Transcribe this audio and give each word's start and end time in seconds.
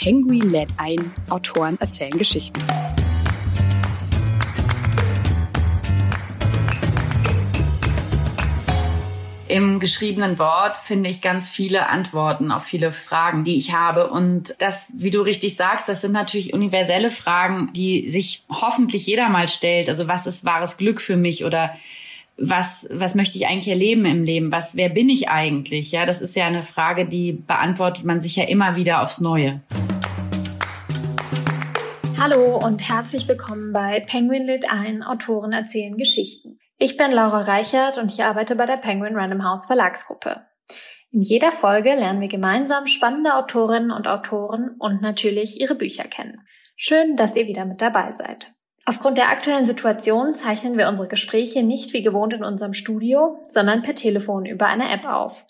Penguin 0.00 0.50
lädt 0.50 0.70
ein, 0.78 1.12
Autoren 1.28 1.76
erzählen 1.78 2.16
Geschichten. 2.16 2.58
im 9.46 9.80
geschriebenen 9.80 10.38
Wort 10.38 10.76
finde 10.78 11.10
ich 11.10 11.20
ganz 11.20 11.50
viele 11.50 11.88
Antworten 11.88 12.52
auf 12.52 12.62
viele 12.62 12.92
Fragen, 12.92 13.42
die 13.42 13.58
ich 13.58 13.72
habe. 13.74 14.08
Und 14.08 14.54
das, 14.60 14.92
wie 14.94 15.10
du 15.10 15.22
richtig 15.22 15.56
sagst, 15.56 15.88
das 15.88 16.02
sind 16.02 16.12
natürlich 16.12 16.54
universelle 16.54 17.10
Fragen, 17.10 17.70
die 17.74 18.08
sich 18.08 18.44
hoffentlich 18.48 19.06
jeder 19.06 19.28
mal 19.28 19.48
stellt. 19.48 19.88
Also 19.88 20.06
was 20.06 20.28
ist 20.28 20.44
wahres 20.44 20.76
Glück 20.76 21.00
für 21.00 21.16
mich 21.16 21.44
oder 21.44 21.74
was, 22.40 22.88
was 22.92 23.16
möchte 23.16 23.38
ich 23.38 23.48
eigentlich 23.48 23.68
erleben 23.68 24.06
im 24.06 24.22
Leben? 24.22 24.52
Was, 24.52 24.76
wer 24.76 24.88
bin 24.88 25.08
ich 25.08 25.28
eigentlich? 25.28 25.90
Ja, 25.90 26.06
das 26.06 26.22
ist 26.22 26.36
ja 26.36 26.46
eine 26.46 26.62
Frage, 26.62 27.06
die 27.06 27.32
beantwortet 27.32 28.04
man 28.04 28.20
sich 28.20 28.36
ja 28.36 28.44
immer 28.44 28.76
wieder 28.76 29.02
aufs 29.02 29.20
Neue. 29.20 29.60
Hallo 32.22 32.60
und 32.62 32.86
herzlich 32.86 33.26
willkommen 33.28 33.72
bei 33.72 34.00
Penguin 34.00 34.44
Lit 34.44 34.70
ein, 34.70 35.02
Autoren 35.02 35.52
erzählen 35.52 35.96
Geschichten. 35.96 36.58
Ich 36.76 36.98
bin 36.98 37.12
Laura 37.12 37.40
Reichert 37.44 37.96
und 37.96 38.12
ich 38.12 38.22
arbeite 38.22 38.56
bei 38.56 38.66
der 38.66 38.76
Penguin 38.76 39.16
Random 39.16 39.42
House 39.42 39.64
Verlagsgruppe. 39.64 40.42
In 41.10 41.22
jeder 41.22 41.50
Folge 41.50 41.94
lernen 41.94 42.20
wir 42.20 42.28
gemeinsam 42.28 42.86
spannende 42.86 43.36
Autorinnen 43.36 43.90
und 43.90 44.06
Autoren 44.06 44.76
und 44.78 45.00
natürlich 45.00 45.62
ihre 45.62 45.74
Bücher 45.74 46.04
kennen. 46.04 46.46
Schön, 46.76 47.16
dass 47.16 47.36
ihr 47.36 47.46
wieder 47.46 47.64
mit 47.64 47.80
dabei 47.80 48.10
seid. 48.10 48.52
Aufgrund 48.84 49.16
der 49.16 49.30
aktuellen 49.30 49.64
Situation 49.64 50.34
zeichnen 50.34 50.76
wir 50.76 50.88
unsere 50.88 51.08
Gespräche 51.08 51.62
nicht 51.62 51.94
wie 51.94 52.02
gewohnt 52.02 52.34
in 52.34 52.44
unserem 52.44 52.74
Studio, 52.74 53.38
sondern 53.48 53.80
per 53.80 53.94
Telefon 53.94 54.44
über 54.44 54.66
eine 54.66 54.92
App 54.92 55.06
auf. 55.06 55.46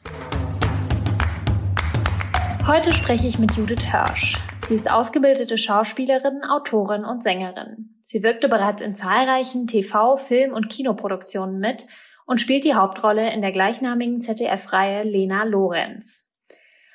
Heute 2.65 2.93
spreche 2.93 3.27
ich 3.27 3.41
mit 3.41 3.57
Judith 3.57 3.91
Hirsch. 3.91 4.37
Sie 4.71 4.77
ist 4.77 4.89
ausgebildete 4.89 5.59
Schauspielerin, 5.59 6.45
Autorin 6.45 7.05
und 7.05 7.25
Sängerin. 7.25 7.97
Sie 8.03 8.23
wirkte 8.23 8.47
bereits 8.49 8.81
in 8.81 8.95
zahlreichen 8.95 9.67
TV-, 9.67 10.17
Film- 10.17 10.55
und 10.55 10.69
Kinoproduktionen 10.69 11.59
mit 11.59 11.89
und 12.25 12.41
spielt 12.41 12.63
die 12.63 12.77
Hauptrolle 12.77 13.33
in 13.33 13.43
der 13.43 13.51
gleichnamigen 13.51 14.21
ZDF-Reihe 14.21 15.03
Lena 15.03 15.43
Lorenz. 15.43 16.29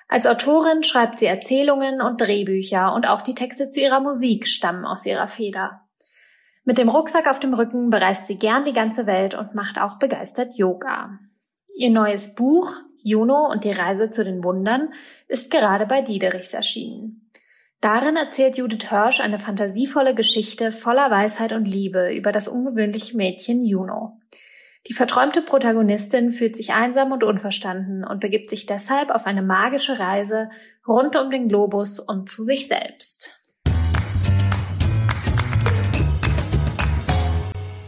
Als 0.08 0.26
Autorin 0.26 0.86
schreibt 0.86 1.20
sie 1.20 1.26
Erzählungen 1.26 2.00
und 2.00 2.22
Drehbücher 2.22 2.94
und 2.94 3.08
auch 3.08 3.22
die 3.22 3.36
Texte 3.36 3.68
zu 3.68 3.82
ihrer 3.82 4.00
Musik 4.00 4.48
stammen 4.48 4.86
aus 4.86 5.06
ihrer 5.06 5.28
Feder. 5.28 5.82
Mit 6.64 6.78
dem 6.78 6.88
Rucksack 6.88 7.30
auf 7.30 7.42
dem 7.42 7.54
Rücken 7.54 7.90
bereist 7.90 8.28
sie 8.28 8.38
gern 8.40 8.64
die 8.64 8.72
ganze 8.72 9.06
Welt 9.06 9.36
und 9.36 9.54
macht 9.54 9.82
auch 9.82 10.00
begeistert 10.00 10.58
Yoga. 10.58 11.20
Ihr 11.76 11.90
neues 11.90 12.36
Buch 12.36 12.72
Juno 13.04 13.52
und 13.52 13.66
die 13.66 13.74
Reise 13.74 14.10
zu 14.12 14.24
den 14.24 14.46
Wundern 14.46 14.94
ist 15.28 15.52
gerade 15.52 15.86
bei 15.86 16.02
Diederichs 16.02 16.54
erschienen. 16.54 17.25
Darin 17.82 18.16
erzählt 18.16 18.58
Judith 18.58 18.90
Hirsch 18.90 19.20
eine 19.20 19.40
fantasievolle 19.40 20.16
Geschichte 20.16 20.72
voller 20.72 21.12
Weisheit 21.12 21.52
und 21.52 21.66
Liebe 21.66 22.14
über 22.14 22.32
das 22.32 22.48
ungewöhnliche 22.48 23.16
Mädchen 23.16 23.62
Juno. 23.62 24.20
Die 24.88 24.94
verträumte 24.94 25.42
Protagonistin 25.42 26.32
fühlt 26.32 26.56
sich 26.56 26.74
einsam 26.74 27.12
und 27.12 27.24
unverstanden 27.24 28.04
und 28.04 28.20
begibt 28.20 28.50
sich 28.50 28.66
deshalb 28.66 29.10
auf 29.10 29.26
eine 29.26 29.42
magische 29.42 30.00
Reise 30.00 30.50
rund 30.88 31.16
um 31.16 31.32
den 31.32 31.48
Globus 31.48 32.00
und 32.00 32.30
zu 32.30 32.44
sich 32.44 32.68
selbst. 32.68 33.45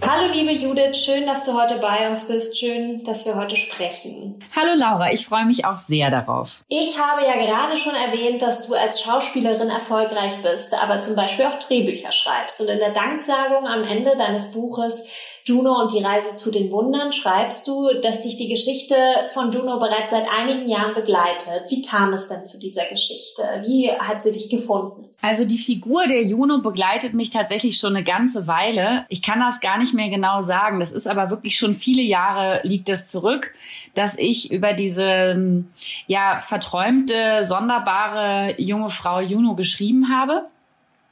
Hallo 0.09 0.31
liebe 0.31 0.53
Judith, 0.53 1.03
schön, 1.03 1.25
dass 1.25 1.43
du 1.43 1.53
heute 1.53 1.79
bei 1.79 2.09
uns 2.09 2.29
bist. 2.29 2.57
Schön, 2.57 3.03
dass 3.03 3.25
wir 3.25 3.35
heute 3.35 3.57
sprechen. 3.57 4.41
Hallo 4.55 4.71
Laura, 4.73 5.11
ich 5.11 5.25
freue 5.25 5.43
mich 5.43 5.65
auch 5.65 5.77
sehr 5.77 6.09
darauf. 6.09 6.63
Ich 6.69 6.97
habe 6.97 7.23
ja 7.23 7.35
gerade 7.35 7.75
schon 7.75 7.93
erwähnt, 7.93 8.41
dass 8.41 8.65
du 8.65 8.73
als 8.73 9.01
Schauspielerin 9.01 9.67
erfolgreich 9.67 10.41
bist, 10.41 10.73
aber 10.73 11.01
zum 11.01 11.17
Beispiel 11.17 11.43
auch 11.43 11.59
Drehbücher 11.59 12.13
schreibst. 12.13 12.61
Und 12.61 12.69
in 12.69 12.79
der 12.79 12.93
Danksagung 12.93 13.67
am 13.67 13.83
Ende 13.83 14.15
deines 14.15 14.53
Buches 14.53 15.03
Juno 15.47 15.81
und 15.81 15.93
die 15.93 16.03
Reise 16.03 16.35
zu 16.35 16.51
den 16.51 16.71
Wundern 16.71 17.13
schreibst 17.13 17.67
du, 17.67 17.89
dass 18.01 18.21
dich 18.21 18.35
die 18.35 18.49
Geschichte 18.49 18.95
von 19.33 19.49
Juno 19.51 19.79
bereits 19.79 20.11
seit 20.11 20.27
einigen 20.29 20.67
Jahren 20.67 20.93
begleitet. 20.93 21.69
Wie 21.69 21.81
kam 21.81 22.11
es 22.11 22.27
denn 22.27 22.45
zu 22.45 22.59
dieser 22.59 22.85
Geschichte? 22.85 23.43
Wie 23.65 23.89
hat 23.91 24.23
sie 24.23 24.33
dich 24.33 24.49
gefunden? 24.49 25.05
Also 25.21 25.45
die 25.45 25.57
Figur 25.57 26.05
der 26.07 26.23
Juno 26.23 26.59
begleitet 26.59 27.13
mich 27.13 27.31
tatsächlich 27.31 27.77
schon 27.77 27.95
eine 27.95 28.03
ganze 28.03 28.47
Weile. 28.47 29.05
Ich 29.09 29.23
kann 29.23 29.39
das 29.39 29.61
gar 29.61 29.77
nicht 29.77 29.93
mehr 29.93 30.09
genau 30.09 30.41
sagen. 30.41 30.79
Das 30.79 30.91
ist 30.91 31.07
aber 31.07 31.29
wirklich 31.29 31.57
schon 31.57 31.73
viele 31.73 32.03
Jahre 32.03 32.59
liegt 32.63 32.89
es 32.89 33.07
zurück, 33.07 33.53
dass 33.95 34.17
ich 34.17 34.51
über 34.51 34.73
diese 34.73 35.63
ja 36.05 36.39
verträumte, 36.39 37.43
sonderbare 37.45 38.55
junge 38.57 38.89
Frau 38.89 39.19
Juno 39.21 39.55
geschrieben 39.55 40.09
habe. 40.15 40.45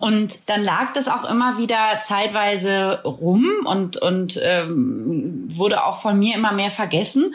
Und 0.05 0.49
dann 0.49 0.63
lag 0.63 0.93
das 0.93 1.07
auch 1.07 1.23
immer 1.23 1.57
wieder 1.57 1.99
zeitweise 2.03 3.01
rum 3.03 3.49
und, 3.65 3.97
und 3.97 4.39
ähm, 4.39 5.45
wurde 5.47 5.83
auch 5.83 5.99
von 5.99 6.19
mir 6.19 6.35
immer 6.35 6.51
mehr 6.51 6.69
vergessen. 6.69 7.33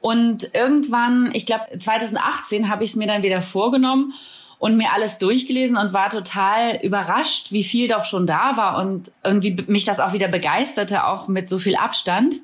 Und 0.00 0.54
irgendwann, 0.54 1.28
ich 1.34 1.44
glaube 1.44 1.78
2018, 1.78 2.70
habe 2.70 2.82
ich 2.82 2.92
es 2.92 2.96
mir 2.96 3.06
dann 3.06 3.22
wieder 3.22 3.42
vorgenommen 3.42 4.14
und 4.58 4.78
mir 4.78 4.94
alles 4.94 5.18
durchgelesen 5.18 5.76
und 5.76 5.92
war 5.92 6.08
total 6.08 6.76
überrascht, 6.82 7.52
wie 7.52 7.62
viel 7.62 7.88
doch 7.88 8.06
schon 8.06 8.26
da 8.26 8.56
war 8.56 8.78
und 8.78 9.12
irgendwie 9.22 9.62
mich 9.66 9.84
das 9.84 10.00
auch 10.00 10.14
wieder 10.14 10.28
begeisterte, 10.28 11.04
auch 11.04 11.28
mit 11.28 11.46
so 11.46 11.58
viel 11.58 11.76
Abstand. 11.76 12.36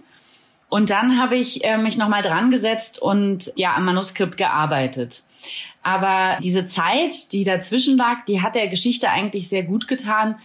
Und 0.69 0.91
dann 0.91 1.19
habe 1.19 1.36
ich 1.36 1.64
äh, 1.64 1.78
mich 1.78 1.96
nochmal 1.96 2.20
dran 2.20 2.50
gesetzt 2.50 3.00
und 3.00 3.50
ja 3.56 3.75
am 3.75 3.86
Manuskript 3.86 4.36
gearbeitet. 4.36 5.22
Aber 5.84 6.38
diese 6.42 6.64
Zeit, 6.64 7.32
die 7.32 7.44
dazwischen 7.44 7.96
lag, 7.96 8.24
die 8.24 8.40
hat 8.40 8.54
der 8.54 8.68
Geschichte 8.68 9.10
eigentlich 9.10 9.48
sehr 9.48 9.62
gut 9.62 9.86
getan, 9.86 10.36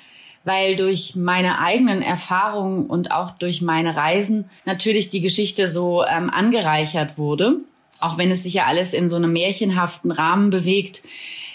weil 0.43 0.75
durch 0.75 1.15
meine 1.15 1.59
eigenen 1.59 2.01
Erfahrungen 2.01 2.85
und 2.85 3.11
auch 3.11 3.31
durch 3.31 3.61
meine 3.61 3.95
Reisen 3.95 4.49
natürlich 4.65 5.09
die 5.09 5.21
Geschichte 5.21 5.67
so 5.67 6.03
ähm, 6.03 6.29
angereichert 6.29 7.17
wurde. 7.17 7.57
Auch 8.01 8.17
wenn 8.17 8.31
es 8.31 8.43
sich 8.43 8.53
ja 8.53 8.65
alles 8.65 8.93
in 8.93 9.07
so 9.07 9.15
einem 9.15 9.31
märchenhaften 9.31 10.11
Rahmen 10.11 10.49
bewegt, 10.49 11.03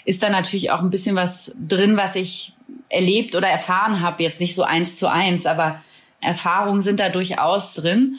ist 0.03 0.23
da 0.23 0.29
natürlich 0.29 0.71
auch 0.71 0.81
ein 0.81 0.89
bisschen 0.89 1.15
was 1.15 1.55
drin, 1.59 1.95
was 1.95 2.15
ich 2.15 2.53
erlebt 2.89 3.35
oder 3.35 3.47
erfahren 3.47 4.01
habe. 4.01 4.23
Jetzt 4.23 4.41
nicht 4.41 4.55
so 4.55 4.63
eins 4.63 4.97
zu 4.97 5.11
eins, 5.11 5.45
aber 5.45 5.81
Erfahrungen 6.21 6.81
sind 6.81 6.99
da 6.99 7.09
durchaus 7.09 7.75
drin. 7.75 8.17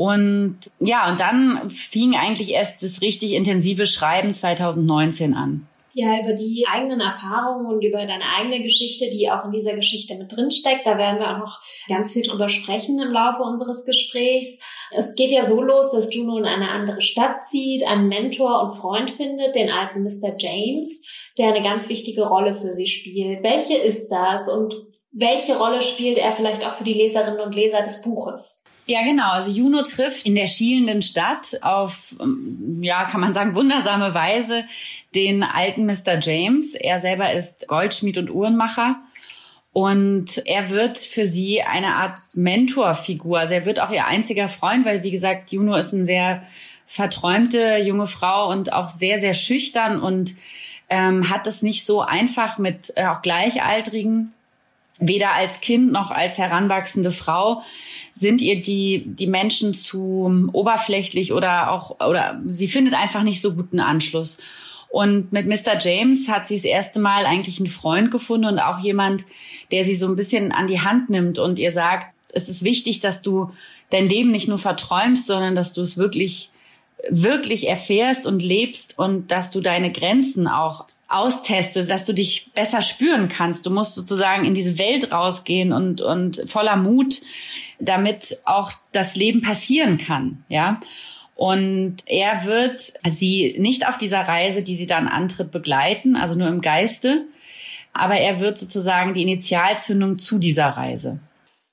Und 0.00 0.56
ja, 0.78 1.10
und 1.10 1.20
dann 1.20 1.68
fing 1.68 2.14
eigentlich 2.14 2.52
erst 2.52 2.82
das 2.82 3.02
richtig 3.02 3.32
intensive 3.32 3.84
Schreiben 3.84 4.32
2019 4.32 5.34
an. 5.34 5.68
Ja, 5.92 6.22
über 6.22 6.32
die 6.32 6.64
eigenen 6.66 7.00
Erfahrungen 7.00 7.66
und 7.66 7.84
über 7.84 7.98
deine 8.06 8.24
eigene 8.38 8.62
Geschichte, 8.62 9.10
die 9.10 9.30
auch 9.30 9.44
in 9.44 9.50
dieser 9.50 9.76
Geschichte 9.76 10.14
mit 10.14 10.34
drinsteckt. 10.34 10.86
Da 10.86 10.96
werden 10.96 11.20
wir 11.20 11.30
auch 11.30 11.38
noch 11.40 11.60
ganz 11.86 12.14
viel 12.14 12.22
drüber 12.22 12.48
sprechen 12.48 12.98
im 12.98 13.12
Laufe 13.12 13.42
unseres 13.42 13.84
Gesprächs. 13.84 14.58
Es 14.90 15.14
geht 15.16 15.32
ja 15.32 15.44
so 15.44 15.60
los, 15.60 15.90
dass 15.90 16.14
Juno 16.14 16.38
in 16.38 16.46
eine 16.46 16.70
andere 16.70 17.02
Stadt 17.02 17.44
zieht, 17.44 17.86
einen 17.86 18.08
Mentor 18.08 18.62
und 18.62 18.70
Freund 18.70 19.10
findet, 19.10 19.54
den 19.54 19.68
alten 19.68 20.02
Mr. 20.02 20.34
James, 20.38 21.06
der 21.36 21.48
eine 21.48 21.62
ganz 21.62 21.90
wichtige 21.90 22.26
Rolle 22.26 22.54
für 22.54 22.72
sie 22.72 22.86
spielt. 22.86 23.42
Welche 23.42 23.76
ist 23.76 24.08
das 24.08 24.48
und 24.48 24.74
welche 25.12 25.58
Rolle 25.58 25.82
spielt 25.82 26.16
er 26.16 26.32
vielleicht 26.32 26.66
auch 26.66 26.72
für 26.72 26.84
die 26.84 26.94
Leserinnen 26.94 27.40
und 27.40 27.54
Leser 27.54 27.82
des 27.82 28.00
Buches? 28.00 28.59
Ja, 28.90 29.04
genau. 29.04 29.30
Also 29.30 29.52
Juno 29.52 29.82
trifft 29.82 30.26
in 30.26 30.34
der 30.34 30.48
schielenden 30.48 31.00
Stadt 31.00 31.62
auf, 31.62 32.16
ähm, 32.20 32.80
ja, 32.82 33.04
kann 33.04 33.20
man 33.20 33.32
sagen, 33.32 33.54
wundersame 33.54 34.14
Weise 34.14 34.64
den 35.14 35.44
alten 35.44 35.86
Mr. 35.86 36.18
James. 36.20 36.74
Er 36.74 36.98
selber 36.98 37.32
ist 37.32 37.68
Goldschmied 37.68 38.18
und 38.18 38.32
Uhrenmacher. 38.32 38.96
Und 39.72 40.44
er 40.44 40.70
wird 40.70 40.98
für 40.98 41.28
sie 41.28 41.62
eine 41.62 41.94
Art 41.94 42.18
Mentorfigur. 42.34 43.38
Also 43.38 43.54
er 43.54 43.64
wird 43.64 43.78
auch 43.78 43.92
ihr 43.92 44.06
einziger 44.06 44.48
Freund, 44.48 44.84
weil, 44.84 45.04
wie 45.04 45.12
gesagt, 45.12 45.52
Juno 45.52 45.76
ist 45.76 45.94
eine 45.94 46.04
sehr 46.04 46.42
verträumte 46.84 47.76
junge 47.76 48.08
Frau 48.08 48.50
und 48.50 48.72
auch 48.72 48.88
sehr, 48.88 49.20
sehr 49.20 49.34
schüchtern 49.34 50.02
und 50.02 50.34
ähm, 50.88 51.30
hat 51.30 51.46
es 51.46 51.62
nicht 51.62 51.86
so 51.86 52.00
einfach 52.00 52.58
mit 52.58 52.92
äh, 52.96 53.06
auch 53.06 53.22
Gleichaltrigen. 53.22 54.32
Weder 55.00 55.34
als 55.34 55.60
Kind 55.60 55.90
noch 55.92 56.10
als 56.10 56.38
heranwachsende 56.38 57.10
Frau 57.10 57.62
sind 58.12 58.40
ihr 58.42 58.60
die, 58.60 59.04
die 59.06 59.26
Menschen 59.26 59.74
zu 59.74 60.48
oberflächlich 60.52 61.32
oder 61.32 61.72
auch, 61.72 62.00
oder 62.06 62.40
sie 62.46 62.68
findet 62.68 62.94
einfach 62.94 63.22
nicht 63.22 63.40
so 63.40 63.54
guten 63.54 63.80
Anschluss. 63.80 64.38
Und 64.90 65.32
mit 65.32 65.46
Mr. 65.46 65.78
James 65.80 66.28
hat 66.28 66.48
sie 66.48 66.56
das 66.56 66.64
erste 66.64 67.00
Mal 67.00 67.24
eigentlich 67.24 67.58
einen 67.58 67.68
Freund 67.68 68.10
gefunden 68.10 68.46
und 68.46 68.58
auch 68.58 68.80
jemand, 68.80 69.24
der 69.70 69.84
sie 69.84 69.94
so 69.94 70.06
ein 70.06 70.16
bisschen 70.16 70.52
an 70.52 70.66
die 70.66 70.80
Hand 70.80 71.10
nimmt 71.10 71.38
und 71.38 71.58
ihr 71.58 71.72
sagt, 71.72 72.12
es 72.32 72.48
ist 72.48 72.64
wichtig, 72.64 73.00
dass 73.00 73.22
du 73.22 73.52
dein 73.90 74.08
Leben 74.08 74.30
nicht 74.30 74.48
nur 74.48 74.58
verträumst, 74.58 75.26
sondern 75.26 75.54
dass 75.54 75.72
du 75.72 75.82
es 75.82 75.96
wirklich, 75.96 76.50
wirklich 77.08 77.68
erfährst 77.68 78.26
und 78.26 78.42
lebst 78.42 78.98
und 78.98 79.30
dass 79.30 79.50
du 79.50 79.60
deine 79.60 79.92
Grenzen 79.92 80.48
auch 80.48 80.86
austestest, 81.10 81.90
dass 81.90 82.04
du 82.04 82.14
dich 82.14 82.52
besser 82.54 82.80
spüren 82.80 83.28
kannst. 83.28 83.66
Du 83.66 83.70
musst 83.70 83.94
sozusagen 83.94 84.44
in 84.44 84.54
diese 84.54 84.78
Welt 84.78 85.12
rausgehen 85.12 85.72
und, 85.72 86.00
und 86.00 86.42
voller 86.46 86.76
Mut, 86.76 87.20
damit 87.80 88.38
auch 88.44 88.72
das 88.92 89.16
Leben 89.16 89.42
passieren 89.42 89.98
kann, 89.98 90.44
ja. 90.48 90.80
Und 91.34 91.96
er 92.04 92.44
wird 92.44 92.92
sie 93.08 93.56
nicht 93.58 93.88
auf 93.88 93.96
dieser 93.96 94.20
Reise, 94.20 94.62
die 94.62 94.76
sie 94.76 94.86
dann 94.86 95.08
antritt, 95.08 95.50
begleiten, 95.50 96.14
also 96.14 96.34
nur 96.34 96.48
im 96.48 96.60
Geiste, 96.60 97.24
aber 97.94 98.16
er 98.16 98.40
wird 98.40 98.58
sozusagen 98.58 99.14
die 99.14 99.22
Initialzündung 99.22 100.18
zu 100.18 100.38
dieser 100.38 100.66
Reise. 100.66 101.18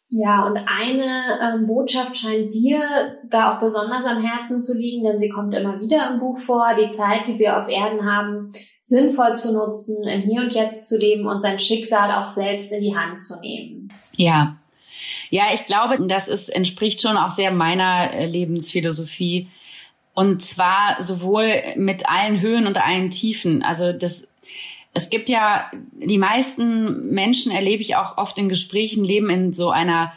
Ja, 0.09 0.45
und 0.45 0.57
eine 0.57 1.39
ähm, 1.41 1.67
Botschaft 1.67 2.15
scheint 2.15 2.53
dir 2.53 2.81
da 3.29 3.53
auch 3.55 3.59
besonders 3.59 4.05
am 4.05 4.21
Herzen 4.21 4.61
zu 4.61 4.77
liegen, 4.77 5.03
denn 5.03 5.19
sie 5.19 5.29
kommt 5.29 5.53
immer 5.53 5.81
wieder 5.81 6.09
im 6.09 6.19
Buch 6.19 6.37
vor. 6.37 6.75
Die 6.75 6.91
Zeit, 6.91 7.27
die 7.27 7.39
wir 7.39 7.59
auf 7.59 7.67
Erden 7.67 8.05
haben, 8.05 8.49
sinnvoll 8.81 9.35
zu 9.35 9.51
nutzen, 9.51 10.03
im 10.03 10.21
Hier 10.21 10.41
und 10.41 10.53
Jetzt 10.53 10.87
zu 10.87 10.97
leben 10.97 11.27
und 11.27 11.41
sein 11.41 11.59
Schicksal 11.59 12.11
auch 12.11 12.29
selbst 12.29 12.71
in 12.71 12.81
die 12.81 12.95
Hand 12.95 13.21
zu 13.21 13.37
nehmen. 13.41 13.91
Ja. 14.15 14.55
Ja, 15.29 15.43
ich 15.53 15.65
glaube, 15.65 15.97
das 16.07 16.29
ist, 16.29 16.47
entspricht 16.47 17.01
schon 17.01 17.17
auch 17.17 17.29
sehr 17.29 17.51
meiner 17.51 18.11
äh, 18.13 18.25
Lebensphilosophie. 18.25 19.49
Und 20.13 20.41
zwar 20.41 21.01
sowohl 21.01 21.61
mit 21.75 22.09
allen 22.09 22.39
Höhen 22.39 22.65
und 22.65 22.83
allen 22.83 23.09
Tiefen. 23.09 23.61
Also 23.61 23.91
das 23.91 24.29
es 24.93 25.09
gibt 25.09 25.29
ja, 25.29 25.69
die 25.93 26.17
meisten 26.17 27.09
Menschen 27.09 27.51
erlebe 27.51 27.81
ich 27.81 27.95
auch 27.95 28.17
oft 28.17 28.37
in 28.37 28.49
Gesprächen, 28.49 29.03
leben 29.03 29.29
in 29.29 29.53
so 29.53 29.69
einer 29.69 30.13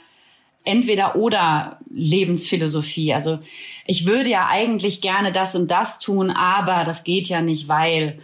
entweder 0.64 1.17
oder 1.17 1.78
Lebensphilosophie. 1.90 3.14
Also 3.14 3.38
ich 3.87 4.06
würde 4.06 4.31
ja 4.31 4.49
eigentlich 4.49 5.00
gerne 5.00 5.32
das 5.32 5.55
und 5.55 5.70
das 5.70 5.99
tun, 5.99 6.31
aber 6.31 6.84
das 6.84 7.05
geht 7.05 7.28
ja 7.28 7.40
nicht, 7.40 7.69
weil. 7.69 8.19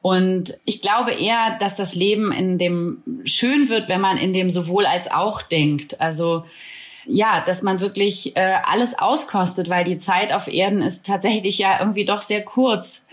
Und 0.00 0.54
ich 0.64 0.80
glaube 0.80 1.12
eher, 1.12 1.56
dass 1.58 1.76
das 1.76 1.94
Leben 1.94 2.30
in 2.30 2.56
dem 2.56 3.02
schön 3.24 3.68
wird, 3.68 3.88
wenn 3.88 4.00
man 4.00 4.16
in 4.16 4.32
dem 4.32 4.48
sowohl 4.48 4.86
als 4.86 5.10
auch 5.10 5.42
denkt. 5.42 6.00
Also 6.00 6.44
ja, 7.04 7.40
dass 7.40 7.62
man 7.62 7.80
wirklich 7.80 8.36
äh, 8.36 8.58
alles 8.64 8.98
auskostet, 8.98 9.68
weil 9.68 9.84
die 9.84 9.96
Zeit 9.96 10.32
auf 10.32 10.46
Erden 10.46 10.82
ist 10.82 11.06
tatsächlich 11.06 11.58
ja 11.58 11.80
irgendwie 11.80 12.04
doch 12.04 12.20
sehr 12.20 12.44
kurz 12.44 13.06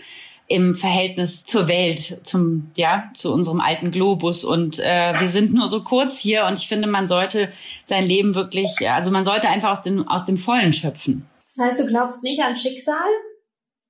im 0.48 0.74
Verhältnis 0.74 1.44
zur 1.44 1.68
Welt, 1.68 2.20
zum 2.24 2.70
ja 2.76 3.10
zu 3.14 3.32
unserem 3.32 3.60
alten 3.60 3.90
Globus 3.90 4.44
und 4.44 4.78
äh, 4.78 5.14
wir 5.18 5.28
sind 5.28 5.52
nur 5.52 5.66
so 5.66 5.82
kurz 5.82 6.18
hier 6.18 6.44
und 6.46 6.58
ich 6.58 6.68
finde, 6.68 6.86
man 6.88 7.06
sollte 7.06 7.52
sein 7.84 8.06
Leben 8.06 8.34
wirklich, 8.34 8.88
also 8.88 9.10
man 9.10 9.24
sollte 9.24 9.48
einfach 9.48 9.70
aus 9.70 9.82
dem 9.82 10.06
aus 10.08 10.24
dem 10.24 10.36
Vollen 10.36 10.72
schöpfen. 10.72 11.28
Das 11.44 11.64
heißt, 11.64 11.80
du 11.80 11.86
glaubst 11.86 12.22
nicht 12.22 12.42
an 12.42 12.56
Schicksal 12.56 12.96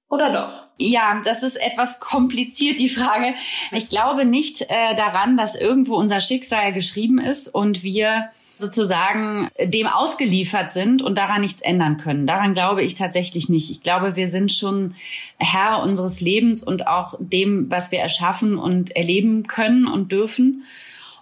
oder 0.08 0.32
doch? 0.32 0.66
Ja, 0.78 1.20
das 1.24 1.42
ist 1.42 1.56
etwas 1.56 2.00
kompliziert 2.00 2.78
die 2.78 2.88
Frage. 2.88 3.34
Ich 3.72 3.88
glaube 3.88 4.24
nicht 4.24 4.62
äh, 4.62 4.94
daran, 4.94 5.36
dass 5.36 5.56
irgendwo 5.56 5.96
unser 5.96 6.20
Schicksal 6.20 6.72
geschrieben 6.72 7.18
ist 7.18 7.48
und 7.48 7.82
wir 7.82 8.30
sozusagen 8.58 9.48
dem 9.60 9.86
ausgeliefert 9.86 10.70
sind 10.70 11.02
und 11.02 11.18
daran 11.18 11.42
nichts 11.42 11.60
ändern 11.60 11.96
können. 11.96 12.26
Daran 12.26 12.54
glaube 12.54 12.82
ich 12.82 12.94
tatsächlich 12.94 13.48
nicht. 13.48 13.70
Ich 13.70 13.82
glaube, 13.82 14.16
wir 14.16 14.28
sind 14.28 14.52
schon 14.52 14.94
Herr 15.38 15.82
unseres 15.82 16.20
Lebens 16.20 16.62
und 16.62 16.86
auch 16.86 17.14
dem, 17.18 17.70
was 17.70 17.92
wir 17.92 18.00
erschaffen 18.00 18.58
und 18.58 18.96
erleben 18.96 19.44
können 19.44 19.86
und 19.86 20.12
dürfen. 20.12 20.64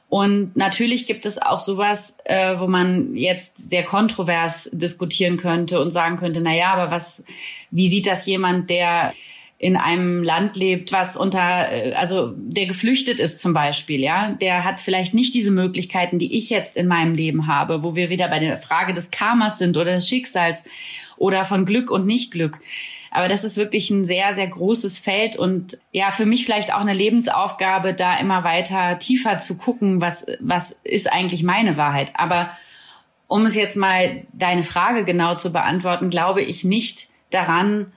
Und 0.09 0.57
natürlich 0.57 1.07
gibt 1.07 1.27
es 1.27 1.43
auch 1.43 1.59
sowas, 1.59 2.17
äh, 2.25 2.59
wo 2.59 2.69
man 2.69 3.17
jetzt 3.17 3.69
sehr 3.69 3.83
kontrovers 3.83 4.71
diskutieren 4.73 5.37
könnte 5.37 5.81
und 5.81 5.91
sagen 5.91 6.19
könnte, 6.19 6.41
na 6.41 6.55
ja, 6.55 6.73
aber 6.73 6.93
was, 6.93 7.25
wie 7.73 7.89
sieht 7.89 8.07
das 8.07 8.25
jemand, 8.27 8.71
der 8.71 9.13
in 9.65 9.79
einem 9.79 10.23
Land 10.23 10.57
lebt, 10.57 10.93
was 10.93 11.17
unter, 11.17 11.73
äh, 11.73 11.95
also 11.95 12.35
der 12.37 12.67
geflüchtet 12.67 13.19
ist 13.19 13.39
zum 13.39 13.55
Beispiel, 13.55 14.01
ja, 14.01 14.33
der 14.33 14.63
hat 14.63 14.79
vielleicht 14.79 15.15
nicht 15.15 15.33
diese 15.33 15.51
Möglichkeiten, 15.51 16.19
die 16.19 16.37
ich 16.37 16.51
jetzt 16.51 16.77
in 16.77 16.87
meinem 16.87 17.15
Leben 17.15 17.47
habe, 17.47 17.83
wo 17.83 17.97
wir 17.97 18.11
wieder 18.11 18.29
bei 18.29 18.41
der 18.41 18.59
Frage 18.59 18.93
des 18.93 19.11
Karmas 19.11 19.57
sind 19.57 19.79
oder 19.79 19.93
des 19.93 20.07
Schicksals 20.07 20.63
oder 21.17 21.45
von 21.45 21.65
Glück 21.65 21.91
und 21.91 22.05
Nicht-Glück. 22.05 22.61
Aber 23.11 23.27
das 23.27 23.43
ist 23.43 23.57
wirklich 23.57 23.89
ein 23.89 24.05
sehr, 24.05 24.35
sehr 24.35 24.49
großes 24.49 24.99
Feld 24.99 25.35
und 25.35 25.79
ja, 25.93 26.11
für 26.11 26.27
mich 26.27 26.45
vielleicht 26.45 26.75
auch 26.75 26.83
eine 26.83 26.93
Lebensaufgabe, 26.93 27.95
da 27.95 28.19
immer 28.19 28.45
weiter 28.45 28.99
tiefer 28.99 29.39
zu 29.39 29.57
gucken, 29.57 30.03
was, 30.03 30.27
was 30.41 30.79
ist 30.85 31.11
eigentlich 31.11 31.43
meine 31.43 31.79
Wahrheit. 31.79 32.13
Aber 32.17 32.51
um 33.29 33.47
es 33.47 33.55
jetzt 33.55 33.79
mal 33.79 34.27
deine 34.35 34.63
Frage 34.63 35.07
genau 35.07 35.37
zu 35.37 35.55
beantworten, 35.55 36.11
glaube 36.11 36.43
ich 36.43 36.65
nicht 36.65 37.09
daran, 37.31 37.93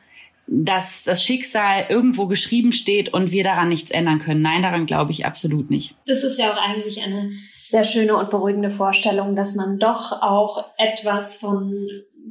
dass 0.47 1.03
das 1.03 1.23
Schicksal 1.23 1.85
irgendwo 1.89 2.25
geschrieben 2.25 2.71
steht 2.71 3.13
und 3.13 3.31
wir 3.31 3.43
daran 3.43 3.67
nichts 3.67 3.91
ändern 3.91 4.19
können. 4.19 4.41
Nein, 4.41 4.61
daran 4.61 4.85
glaube 4.85 5.11
ich 5.11 5.25
absolut 5.25 5.69
nicht. 5.69 5.95
Das 6.05 6.23
ist 6.23 6.39
ja 6.39 6.53
auch 6.53 6.57
eigentlich 6.57 7.03
eine 7.03 7.31
sehr 7.53 7.83
schöne 7.83 8.15
und 8.15 8.29
beruhigende 8.29 8.71
Vorstellung, 8.71 9.35
dass 9.35 9.55
man 9.55 9.77
doch 9.77 10.21
auch 10.21 10.65
etwas 10.77 11.35
von, 11.35 11.87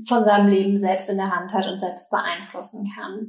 von 0.07 0.25
seinem 0.25 0.49
Leben 0.49 0.77
selbst 0.79 1.11
in 1.11 1.19
der 1.19 1.31
Hand 1.31 1.53
hat 1.53 1.67
und 1.67 1.79
selbst 1.79 2.11
beeinflussen 2.11 2.89
kann. 2.97 3.29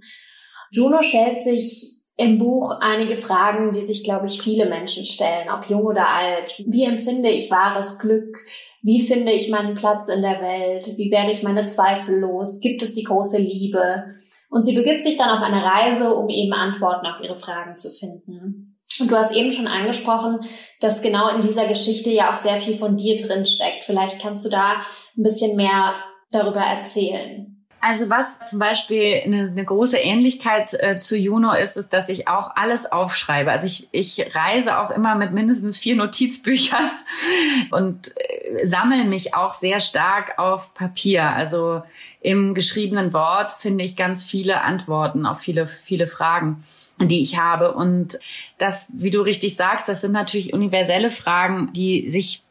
Juno 0.72 1.02
stellt 1.02 1.42
sich 1.42 1.98
im 2.16 2.40
Buch 2.40 2.80
einige 2.82 3.16
Fragen, 3.16 3.72
die 3.74 3.82
sich, 3.82 4.04
glaube 4.04 4.26
ich, 4.26 4.42
viele 4.42 4.68
Menschen 4.68 5.06
stellen, 5.06 5.50
ob 5.50 5.70
jung 5.70 5.84
oder 5.84 6.08
alt. 6.08 6.64
Wie 6.66 6.84
empfinde 6.84 7.30
ich 7.30 7.52
wahres 7.52 8.00
Glück? 8.00 8.40
Wie 8.82 9.02
finde 9.02 9.34
ich 9.34 9.50
meinen 9.50 9.76
Platz 9.76 10.08
in 10.08 10.24
der 10.24 10.42
Welt? 10.42 10.98
Wie 10.98 11.12
werde 11.12 11.30
ich 11.30 11.44
meine 11.44 11.66
Zweifel 11.66 12.20
los? 12.20 12.60
Gibt 12.60 12.82
es 12.82 12.96
die 12.96 13.04
große 13.04 13.38
Liebe? 13.38 14.06
Und 14.50 14.64
sie 14.64 14.74
begibt 14.74 15.04
sich 15.04 15.18
dann 15.18 15.30
auf 15.30 15.42
eine 15.42 15.64
Reise, 15.64 16.14
um 16.14 16.30
eben 16.30 16.54
Antworten 16.54 17.06
auf 17.06 17.22
ihre 17.22 17.36
Fragen 17.36 17.78
zu 17.78 17.90
finden. 17.90 18.78
Und 19.00 19.12
du 19.12 19.16
hast 19.16 19.36
eben 19.36 19.52
schon 19.52 19.68
angesprochen, 19.68 20.40
dass 20.80 21.02
genau 21.02 21.30
in 21.30 21.42
dieser 21.42 21.68
Geschichte 21.68 22.10
ja 22.10 22.32
auch 22.32 22.38
sehr 22.38 22.58
viel 22.58 22.76
von 22.76 22.98
dir 22.98 23.18
drin 23.18 23.46
steckt. 23.46 23.84
Vielleicht 23.84 24.20
kannst 24.22 24.46
du 24.46 24.50
da 24.50 24.78
ein 25.18 25.24
bisschen 25.24 25.56
mehr 25.56 25.96
darüber 26.32 26.62
erzählen. 26.62 27.58
Also 27.80 28.10
was 28.10 28.40
zum 28.50 28.58
Beispiel 28.58 29.22
eine, 29.24 29.44
eine 29.44 29.64
große 29.64 29.98
Ähnlichkeit 29.98 30.74
äh, 30.74 30.96
zu 30.96 31.16
Juno 31.16 31.54
ist, 31.54 31.78
ist, 31.78 31.94
dass 31.94 32.10
ich 32.10 32.28
auch 32.28 32.56
alles 32.56 32.92
aufschreibe. 32.92 33.52
Also 33.52 33.68
ich, 33.68 33.88
ich 33.92 34.36
reise 34.36 34.80
auch 34.80 34.90
immer 34.90 35.14
mit 35.14 35.32
mindestens 35.32 35.78
vier 35.78 35.96
Notizbüchern 35.96 36.90
und 37.72 38.12
äh, 38.18 38.66
sammle 38.66 39.06
mich 39.06 39.36
auch 39.36 39.54
sehr 39.54 39.80
stark 39.80 40.40
auf 40.40 40.74
Papier. 40.74 41.24
Also 41.24 41.84
im 42.28 42.54
geschriebenen 42.54 43.14
Wort 43.14 43.54
finde 43.54 43.84
ich 43.84 43.96
ganz 43.96 44.24
viele 44.24 44.62
Antworten 44.62 45.26
auf 45.26 45.40
viele, 45.40 45.68
viele 45.68 46.08
Fragen 46.08 46.64
die 47.00 47.22
ich 47.22 47.38
habe. 47.38 47.74
Und 47.74 48.18
das, 48.58 48.92
wie 48.94 49.12
du 49.12 49.22
richtig 49.22 49.56
sagst, 49.56 49.88
das 49.88 50.02
sind 50.02 50.12
natürlich 50.12 50.54
universelle 50.54 51.12
Fragen, 51.12 51.72
die 51.74 52.10
sich 52.10 52.42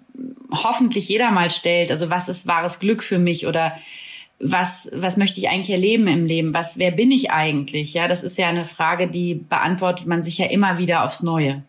hoffentlich 0.50 1.09
jeder 1.09 1.30
mal 1.30 1.50
stellt. 1.50 1.90
Also 1.90 2.11
was 2.11 2.28
ist 2.28 2.47
wahres 2.47 2.78
Glück 2.78 3.02
für 3.02 3.18
mich 3.18 3.47
oder 3.47 3.76
was, 4.38 4.90
was 4.92 5.16
möchte 5.16 5.40
ich 5.40 5.49
eigentlich 5.49 5.71
erleben 5.71 6.06
im 6.06 6.26
Leben? 6.26 6.54
Was, 6.54 6.78
wer 6.78 6.90
bin 6.90 7.11
ich 7.11 7.30
eigentlich? 7.30 7.95
Ja, 7.95 8.06
das 8.06 8.23
ist 8.23 8.38
ja 8.38 8.49
eine 8.49 8.64
Frage, 8.64 9.09
die 9.09 9.35
beantwortet 9.35 10.06
man 10.06 10.23
sich 10.23 10.38
ja 10.38 10.47
immer 10.47 10.78
wieder 10.78 11.04
aufs 11.04 11.23
Neue. 11.23 11.62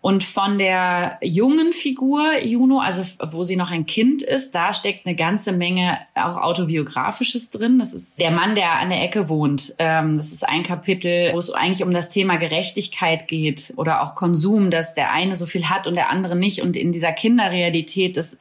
Und 0.00 0.22
von 0.22 0.58
der 0.58 1.18
jungen 1.22 1.72
Figur 1.72 2.38
Juno, 2.40 2.78
also 2.78 3.02
wo 3.32 3.42
sie 3.42 3.56
noch 3.56 3.72
ein 3.72 3.84
Kind 3.84 4.22
ist, 4.22 4.54
da 4.54 4.72
steckt 4.72 5.06
eine 5.06 5.16
ganze 5.16 5.50
Menge 5.50 5.98
auch 6.14 6.36
autobiografisches 6.36 7.50
drin. 7.50 7.80
Das 7.80 7.92
ist 7.92 8.20
der 8.20 8.30
Mann, 8.30 8.54
der 8.54 8.74
an 8.74 8.90
der 8.90 9.02
Ecke 9.02 9.28
wohnt. 9.28 9.74
Ähm, 9.80 10.16
das 10.16 10.30
ist 10.30 10.48
ein 10.48 10.62
Kapitel, 10.62 11.32
wo 11.32 11.38
es 11.38 11.50
eigentlich 11.50 11.82
um 11.82 11.90
das 11.90 12.10
Thema 12.10 12.36
Gerechtigkeit 12.36 13.26
geht 13.26 13.74
oder 13.76 14.02
auch 14.02 14.14
Konsum, 14.14 14.70
dass 14.70 14.94
der 14.94 15.10
eine 15.10 15.34
so 15.34 15.46
viel 15.46 15.68
hat 15.68 15.88
und 15.88 15.94
der 15.94 16.10
andere 16.10 16.36
nicht. 16.36 16.62
Und 16.62 16.76
in 16.76 16.92
dieser 16.92 17.12
Kinderrealität, 17.12 18.16
dass 18.16 18.38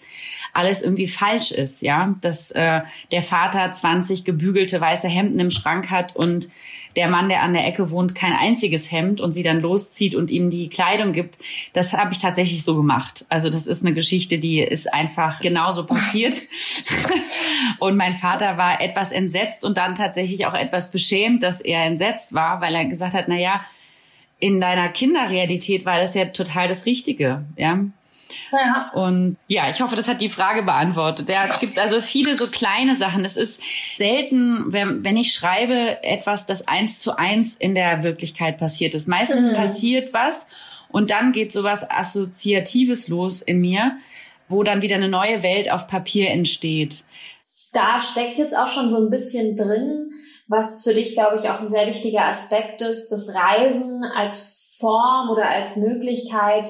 alles 0.54 0.84
irgendwie 0.84 1.08
falsch 1.08 1.52
ist, 1.52 1.82
ja, 1.82 2.16
dass 2.22 2.52
äh, 2.52 2.82
der 3.12 3.24
Vater 3.24 3.72
20 3.72 4.26
gebügelte 4.26 4.80
weiße 4.80 5.08
Hemden 5.08 5.40
im 5.40 5.50
Schrank 5.50 5.90
hat 5.90 6.16
und 6.16 6.50
der 6.98 7.08
Mann, 7.08 7.30
der 7.30 7.44
an 7.44 7.54
der 7.54 7.66
Ecke 7.66 7.92
wohnt, 7.92 8.16
kein 8.16 8.34
einziges 8.34 8.92
Hemd 8.92 9.22
und 9.22 9.32
sie 9.32 9.44
dann 9.44 9.62
loszieht 9.62 10.16
und 10.16 10.32
ihm 10.32 10.50
die 10.50 10.68
Kleidung 10.68 11.14
gibt. 11.14 11.38
Das 11.72 11.94
habe 11.94 12.12
ich 12.12 12.18
tatsächlich 12.18 12.64
so 12.64 12.76
gemacht. 12.76 13.26
Also 13.30 13.50
das 13.50 13.68
ist 13.68 13.86
eine 13.86 13.94
Geschichte, 13.94 14.40
die 14.40 14.60
ist 14.60 14.92
einfach 14.92 15.40
genauso 15.40 15.86
passiert. 15.86 16.42
und 17.80 17.96
mein 17.96 18.16
Vater 18.16 18.58
war 18.58 18.82
etwas 18.82 19.12
entsetzt 19.12 19.64
und 19.64 19.78
dann 19.78 19.96
tatsächlich 19.96 20.48
auch 20.48 20.56
etwas 20.56 20.92
beschämt, 20.92 21.44
dass 21.44 21.62
er 21.62 21.84
entsetzt 21.84 22.34
war, 22.34 22.62
weil 22.62 22.74
er 22.74 22.86
gesagt 22.86 23.14
hat, 23.14 23.26
na 23.28 23.38
ja, 23.38 23.62
in 24.40 24.60
deiner 24.60 24.90
Kinderrealität 24.90 25.86
war 25.86 26.00
das 26.00 26.16
ja 26.16 26.26
total 26.26 26.68
das 26.68 26.86
Richtige, 26.86 27.46
ja. 27.56 27.80
Ja. 28.52 28.92
Und 28.94 29.38
ja, 29.48 29.70
ich 29.70 29.82
hoffe, 29.82 29.96
das 29.96 30.08
hat 30.08 30.22
die 30.22 30.30
Frage 30.30 30.64
beantwortet. 30.64 31.30
Ja, 31.30 31.44
es 31.46 31.60
gibt 31.60 31.80
also 31.80 32.02
viele 32.02 32.36
so 32.36 32.48
kleine 32.48 32.96
Sachen. 32.96 33.26
Es 33.26 33.36
ist 33.36 33.62
selten, 33.98 34.72
wenn, 34.72 35.04
wenn 35.04 35.18
ich 35.18 35.34
schreibe, 35.34 36.04
etwas, 36.04 36.46
das 36.46 36.68
eins 36.68 37.00
zu 37.00 37.18
eins 37.18 37.56
in 37.56 37.76
der 37.76 38.04
Wirklichkeit 38.04 38.58
passiert 38.58 38.94
ist. 38.94 39.08
Meistens 39.08 39.48
mhm. 39.48 39.54
passiert 39.54 40.14
was 40.14 40.48
und 40.90 41.12
dann 41.12 41.32
geht 41.32 41.52
sowas 41.52 41.90
Assoziatives 41.90 43.08
los 43.08 43.42
in 43.42 43.60
mir, 43.60 43.98
wo 44.50 44.64
dann 44.64 44.82
wieder 44.82 44.96
eine 44.96 45.10
neue 45.10 45.44
Welt 45.44 45.72
auf 45.72 45.88
Papier 45.88 46.30
entsteht. 46.30 47.04
Da 47.74 48.00
steckt 48.00 48.38
jetzt 48.38 48.56
auch 48.56 48.68
schon 48.68 48.90
so 48.90 48.98
ein 48.98 49.10
bisschen 49.10 49.56
drin, 49.56 50.12
was 50.48 50.84
für 50.84 50.94
dich, 50.94 51.14
glaube 51.14 51.36
ich, 51.36 51.50
auch 51.50 51.60
ein 51.60 51.70
sehr 51.70 51.88
wichtiger 51.88 52.26
Aspekt 52.26 52.82
ist, 52.82 53.10
das 53.10 53.28
Reisen 53.34 54.04
als 54.16 54.78
Form 54.80 55.30
oder 55.30 55.50
als 55.50 55.76
Möglichkeit, 55.76 56.68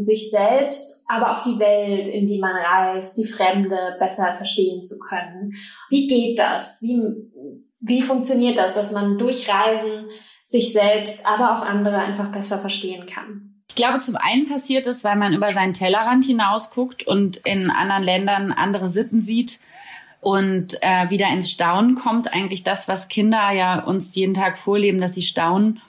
sich 0.00 0.30
selbst, 0.30 0.93
aber 1.08 1.32
auch 1.32 1.42
die 1.42 1.58
Welt, 1.58 2.08
in 2.08 2.26
die 2.26 2.38
man 2.38 2.56
reist, 2.56 3.18
die 3.18 3.26
Fremde 3.26 3.96
besser 3.98 4.34
verstehen 4.34 4.82
zu 4.82 4.98
können. 4.98 5.54
Wie 5.90 6.06
geht 6.06 6.38
das? 6.38 6.80
Wie, 6.80 7.00
wie 7.80 8.02
funktioniert 8.02 8.58
das, 8.58 8.74
dass 8.74 8.92
man 8.92 9.18
durch 9.18 9.48
Reisen 9.48 10.06
sich 10.44 10.72
selbst, 10.72 11.26
aber 11.26 11.56
auch 11.56 11.62
andere 11.62 11.96
einfach 11.98 12.32
besser 12.32 12.58
verstehen 12.58 13.06
kann? 13.06 13.54
Ich 13.68 13.74
glaube, 13.74 13.98
zum 13.98 14.16
einen 14.16 14.48
passiert 14.48 14.86
es, 14.86 15.04
weil 15.04 15.16
man 15.16 15.32
über 15.32 15.46
seinen 15.48 15.72
Tellerrand 15.72 16.24
hinausguckt 16.24 17.06
und 17.06 17.38
in 17.38 17.70
anderen 17.70 18.04
Ländern 18.04 18.52
andere 18.52 18.88
Sitten 18.88 19.20
sieht 19.20 19.58
und 20.20 20.78
äh, 20.80 21.10
wieder 21.10 21.28
ins 21.28 21.50
Staunen 21.50 21.94
kommt. 21.94 22.32
Eigentlich 22.32 22.62
das, 22.62 22.88
was 22.88 23.08
Kinder 23.08 23.50
ja 23.52 23.82
uns 23.82 24.14
jeden 24.14 24.34
Tag 24.34 24.58
vorleben, 24.58 25.00
dass 25.00 25.14
sie 25.14 25.22
staunen 25.22 25.80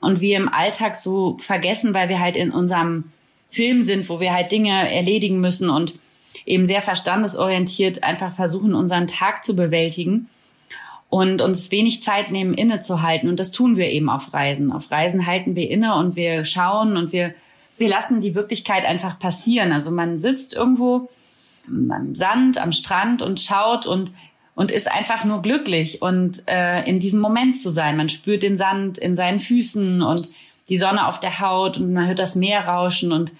und 0.00 0.20
wir 0.20 0.36
im 0.36 0.48
Alltag 0.48 0.96
so 0.96 1.36
vergessen, 1.40 1.94
weil 1.94 2.08
wir 2.08 2.20
halt 2.20 2.36
in 2.36 2.50
unserem 2.50 3.10
Film 3.54 3.82
sind, 3.82 4.08
wo 4.08 4.20
wir 4.20 4.32
halt 4.32 4.52
Dinge 4.52 4.92
erledigen 4.92 5.40
müssen 5.40 5.70
und 5.70 5.94
eben 6.44 6.66
sehr 6.66 6.82
verstandesorientiert 6.82 8.02
einfach 8.02 8.32
versuchen, 8.32 8.74
unseren 8.74 9.06
Tag 9.06 9.44
zu 9.44 9.56
bewältigen 9.56 10.28
und 11.08 11.40
uns 11.40 11.70
wenig 11.70 12.02
Zeit 12.02 12.32
nehmen, 12.32 12.54
innezuhalten. 12.54 13.28
Und 13.28 13.38
das 13.38 13.52
tun 13.52 13.76
wir 13.76 13.90
eben 13.90 14.10
auf 14.10 14.34
Reisen. 14.34 14.72
Auf 14.72 14.90
Reisen 14.90 15.26
halten 15.26 15.54
wir 15.54 15.70
inne 15.70 15.94
und 15.94 16.16
wir 16.16 16.44
schauen 16.44 16.96
und 16.96 17.12
wir, 17.12 17.34
wir 17.78 17.88
lassen 17.88 18.20
die 18.20 18.34
Wirklichkeit 18.34 18.84
einfach 18.84 19.18
passieren. 19.18 19.72
Also 19.72 19.90
man 19.90 20.18
sitzt 20.18 20.54
irgendwo 20.54 21.08
am 21.66 22.14
Sand, 22.14 22.58
am 22.58 22.72
Strand 22.72 23.22
und 23.22 23.40
schaut 23.40 23.86
und 23.86 24.12
und 24.56 24.70
ist 24.70 24.90
einfach 24.90 25.24
nur 25.24 25.42
glücklich 25.42 26.00
und 26.00 26.44
äh, 26.46 26.88
in 26.88 27.00
diesem 27.00 27.20
Moment 27.20 27.58
zu 27.58 27.70
sein. 27.70 27.96
Man 27.96 28.08
spürt 28.08 28.42
den 28.42 28.56
Sand 28.56 28.98
in 28.98 29.16
seinen 29.16 29.38
Füßen 29.40 30.00
und 30.00 30.28
die 30.68 30.76
Sonne 30.76 31.06
auf 31.06 31.20
der 31.20 31.40
Haut 31.40 31.78
und 31.78 31.92
man 31.92 32.06
hört 32.06 32.18
das 32.18 32.36
Meer 32.36 32.66
rauschen 32.66 33.12
und 33.12 33.32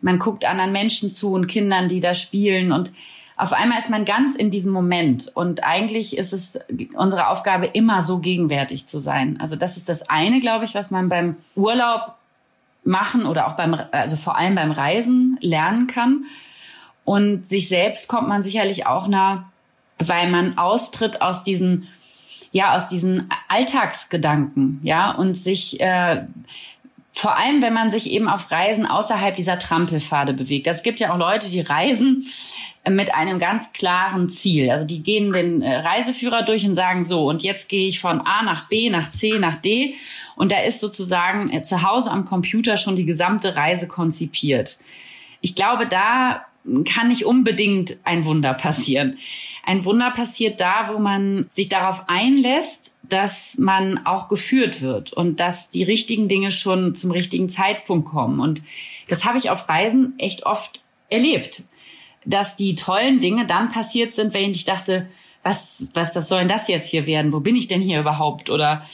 man 0.00 0.18
guckt 0.18 0.44
anderen 0.44 0.72
Menschen 0.72 1.10
zu 1.10 1.32
und 1.32 1.46
Kindern, 1.46 1.88
die 1.88 2.00
da 2.00 2.14
spielen. 2.14 2.72
Und 2.72 2.90
auf 3.36 3.52
einmal 3.52 3.78
ist 3.78 3.90
man 3.90 4.04
ganz 4.04 4.34
in 4.34 4.50
diesem 4.50 4.72
Moment. 4.72 5.30
Und 5.34 5.64
eigentlich 5.64 6.16
ist 6.16 6.32
es 6.32 6.58
unsere 6.94 7.28
Aufgabe 7.28 7.66
immer 7.66 8.02
so 8.02 8.18
gegenwärtig 8.18 8.86
zu 8.86 8.98
sein. 8.98 9.38
Also 9.40 9.56
das 9.56 9.76
ist 9.76 9.88
das 9.88 10.08
eine, 10.08 10.40
glaube 10.40 10.64
ich, 10.64 10.74
was 10.74 10.90
man 10.90 11.08
beim 11.08 11.36
Urlaub 11.54 12.14
machen 12.84 13.26
oder 13.26 13.46
auch 13.46 13.56
beim 13.56 13.78
also 13.92 14.16
vor 14.16 14.36
allem 14.36 14.56
beim 14.56 14.72
Reisen 14.72 15.38
lernen 15.40 15.86
kann. 15.86 16.24
Und 17.04 17.46
sich 17.46 17.68
selbst 17.68 18.08
kommt 18.08 18.28
man 18.28 18.42
sicherlich 18.42 18.86
auch 18.86 19.06
nah 19.06 19.52
weil 20.08 20.30
man 20.30 20.58
austritt 20.58 21.22
aus 21.22 21.42
diesen 21.42 21.88
ja 22.52 22.76
aus 22.76 22.86
diesen 22.86 23.28
Alltagsgedanken, 23.48 24.80
ja 24.82 25.10
und 25.10 25.34
sich 25.34 25.80
äh, 25.80 26.22
vor 27.14 27.36
allem, 27.36 27.60
wenn 27.60 27.74
man 27.74 27.90
sich 27.90 28.10
eben 28.10 28.28
auf 28.28 28.50
Reisen 28.50 28.86
außerhalb 28.86 29.36
dieser 29.36 29.58
Trampelpfade 29.58 30.32
bewegt. 30.32 30.66
Es 30.66 30.82
gibt 30.82 30.98
ja 30.98 31.12
auch 31.12 31.18
Leute, 31.18 31.50
die 31.50 31.60
reisen 31.60 32.26
mit 32.88 33.14
einem 33.14 33.38
ganz 33.38 33.72
klaren 33.72 34.28
Ziel. 34.28 34.70
Also 34.70 34.84
die 34.84 35.02
gehen 35.02 35.32
den 35.32 35.62
äh, 35.62 35.76
Reiseführer 35.76 36.42
durch 36.42 36.66
und 36.66 36.74
sagen 36.74 37.04
so, 37.04 37.28
und 37.28 37.42
jetzt 37.42 37.68
gehe 37.68 37.86
ich 37.86 38.00
von 38.00 38.20
A 38.20 38.42
nach 38.42 38.68
B, 38.68 38.90
nach 38.90 39.10
C, 39.10 39.38
nach 39.38 39.60
D. 39.60 39.94
Und 40.34 40.50
da 40.50 40.60
ist 40.60 40.80
sozusagen 40.80 41.52
äh, 41.52 41.62
zu 41.62 41.82
Hause 41.82 42.10
am 42.10 42.24
Computer 42.24 42.76
schon 42.76 42.96
die 42.96 43.06
gesamte 43.06 43.56
Reise 43.56 43.86
konzipiert. 43.86 44.78
Ich 45.40 45.54
glaube, 45.54 45.86
da 45.86 46.44
kann 46.92 47.08
nicht 47.08 47.24
unbedingt 47.24 47.98
ein 48.04 48.24
Wunder 48.24 48.54
passieren. 48.54 49.18
Ein 49.64 49.84
Wunder 49.84 50.10
passiert 50.10 50.60
da, 50.60 50.90
wo 50.92 50.98
man 50.98 51.46
sich 51.48 51.68
darauf 51.68 52.08
einlässt, 52.08 52.98
dass 53.02 53.56
man 53.58 54.04
auch 54.06 54.28
geführt 54.28 54.82
wird 54.82 55.12
und 55.12 55.38
dass 55.38 55.70
die 55.70 55.84
richtigen 55.84 56.28
Dinge 56.28 56.50
schon 56.50 56.94
zum 56.96 57.12
richtigen 57.12 57.48
Zeitpunkt 57.48 58.08
kommen. 58.08 58.40
Und 58.40 58.62
das 59.08 59.24
habe 59.24 59.38
ich 59.38 59.50
auf 59.50 59.68
Reisen 59.68 60.14
echt 60.18 60.46
oft 60.46 60.82
erlebt, 61.10 61.62
dass 62.24 62.56
die 62.56 62.74
tollen 62.74 63.20
Dinge 63.20 63.46
dann 63.46 63.70
passiert 63.70 64.14
sind, 64.14 64.34
wenn 64.34 64.50
ich 64.50 64.64
dachte, 64.64 65.08
was, 65.42 65.88
was, 65.94 66.14
was 66.14 66.28
soll 66.28 66.40
denn 66.40 66.48
das 66.48 66.68
jetzt 66.68 66.88
hier 66.88 67.06
werden? 67.06 67.32
Wo 67.32 67.40
bin 67.40 67.56
ich 67.56 67.68
denn 67.68 67.80
hier 67.80 68.00
überhaupt? 68.00 68.50
Oder 68.50 68.86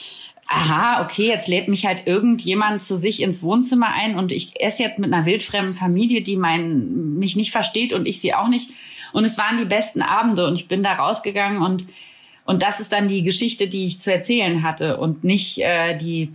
aha, 0.47 1.03
okay, 1.03 1.27
jetzt 1.27 1.47
lädt 1.47 1.67
mich 1.67 1.85
halt 1.85 2.07
irgendjemand 2.07 2.81
zu 2.81 2.97
sich 2.97 3.21
ins 3.21 3.43
Wohnzimmer 3.43 3.93
ein 3.93 4.17
und 4.17 4.31
ich 4.31 4.59
esse 4.59 4.83
jetzt 4.83 4.97
mit 4.97 5.13
einer 5.13 5.25
wildfremden 5.25 5.75
Familie, 5.75 6.21
die 6.21 6.37
mein, 6.37 7.15
mich 7.15 7.35
nicht 7.35 7.51
versteht 7.51 7.93
und 7.93 8.07
ich 8.07 8.19
sie 8.19 8.33
auch 8.33 8.47
nicht. 8.47 8.69
Und 9.13 9.25
es 9.25 9.37
waren 9.37 9.57
die 9.57 9.65
besten 9.65 10.01
Abende 10.01 10.45
und 10.45 10.55
ich 10.55 10.67
bin 10.67 10.83
da 10.83 10.93
rausgegangen 10.93 11.61
und 11.61 11.85
und 12.45 12.63
das 12.63 12.79
ist 12.79 12.91
dann 12.91 13.07
die 13.07 13.21
Geschichte, 13.21 13.67
die 13.67 13.85
ich 13.85 13.99
zu 13.99 14.11
erzählen 14.11 14.63
hatte 14.63 14.97
und 14.97 15.23
nicht 15.23 15.59
äh, 15.59 15.95
die 15.95 16.33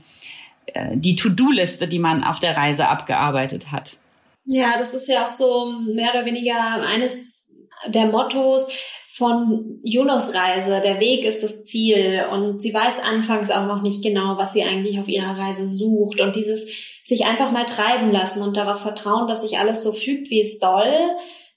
äh, 0.67 0.97
die 0.97 1.17
To-Do-Liste, 1.17 1.89
die 1.89 1.99
man 1.99 2.23
auf 2.23 2.39
der 2.39 2.57
Reise 2.57 2.89
abgearbeitet 2.89 3.73
hat. 3.73 3.97
Ja, 4.45 4.79
das 4.79 4.95
ist 4.95 5.09
ja 5.09 5.27
auch 5.27 5.31
so 5.31 5.73
mehr 5.93 6.11
oder 6.13 6.25
weniger 6.25 6.55
eines 6.55 7.53
der 7.89 8.07
Mottos 8.07 8.67
von 9.09 9.81
Junos 9.85 10.35
Reise. 10.35 10.81
Der 10.83 11.01
Weg 11.01 11.25
ist 11.25 11.43
das 11.43 11.63
Ziel 11.63 12.27
und 12.31 12.61
sie 12.61 12.75
weiß 12.75 13.01
anfangs 13.01 13.51
auch 13.51 13.67
noch 13.67 13.83
nicht 13.83 14.03
genau, 14.03 14.37
was 14.37 14.53
sie 14.53 14.65
eigentlich 14.65 14.99
auf 14.99 15.09
ihrer 15.09 15.39
Reise 15.39 15.67
sucht 15.67 16.21
und 16.21 16.37
dieses 16.37 16.67
sich 17.05 17.25
einfach 17.25 17.53
mal 17.53 17.65
treiben 17.65 18.11
lassen 18.11 18.43
und 18.43 18.57
darauf 18.57 18.81
vertrauen, 18.81 19.29
dass 19.29 19.43
sich 19.43 19.59
alles 19.59 19.83
so 19.83 19.93
fügt, 19.93 20.31
wie 20.31 20.41
es 20.41 20.59
soll, 20.59 20.93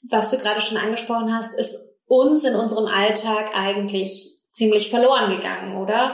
was 0.02 0.30
du 0.30 0.38
gerade 0.38 0.62
schon 0.62 0.78
angesprochen 0.78 1.34
hast, 1.34 1.58
ist 1.58 1.76
uns 2.08 2.44
in 2.44 2.56
unserem 2.56 2.86
Alltag 2.86 3.52
eigentlich 3.54 4.38
ziemlich 4.50 4.90
verloren 4.90 5.30
gegangen, 5.30 5.78
oder? 5.78 6.14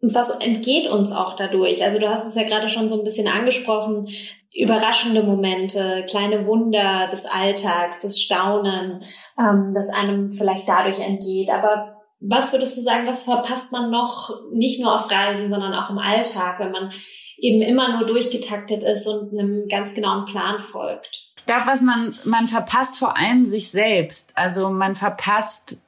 Und 0.00 0.14
was 0.14 0.30
entgeht 0.30 0.88
uns 0.88 1.10
auch 1.10 1.34
dadurch? 1.34 1.82
Also 1.82 1.98
du 1.98 2.08
hast 2.08 2.26
es 2.26 2.34
ja 2.34 2.44
gerade 2.44 2.68
schon 2.68 2.88
so 2.88 2.98
ein 2.98 3.04
bisschen 3.04 3.28
angesprochen, 3.28 4.08
überraschende 4.54 5.22
Momente, 5.22 6.04
kleine 6.08 6.46
Wunder 6.46 7.08
des 7.10 7.26
Alltags, 7.26 8.00
das 8.00 8.20
Staunen, 8.20 9.02
ähm, 9.38 9.72
das 9.74 9.88
einem 9.88 10.30
vielleicht 10.30 10.68
dadurch 10.68 10.98
entgeht. 10.98 11.50
Aber 11.50 11.96
was 12.20 12.52
würdest 12.52 12.76
du 12.76 12.80
sagen, 12.80 13.06
was 13.06 13.24
verpasst 13.24 13.72
man 13.72 13.90
noch 13.90 14.30
nicht 14.52 14.80
nur 14.80 14.94
auf 14.94 15.10
Reisen, 15.10 15.50
sondern 15.50 15.74
auch 15.74 15.90
im 15.90 15.98
Alltag, 15.98 16.58
wenn 16.58 16.72
man 16.72 16.90
eben 17.38 17.60
immer 17.60 17.96
nur 17.98 18.06
durchgetaktet 18.06 18.82
ist 18.82 19.06
und 19.06 19.32
einem 19.32 19.68
ganz 19.68 19.94
genauen 19.94 20.24
Plan 20.24 20.58
folgt? 20.58 21.26
Glaube, 21.46 21.66
was 21.66 21.80
man, 21.80 22.14
man 22.24 22.48
verpasst 22.48 22.98
vor 22.98 23.16
allem 23.16 23.46
sich 23.46 23.70
selbst. 23.70 24.32
Also 24.34 24.70
man 24.70 24.96
verpasst 24.96 25.78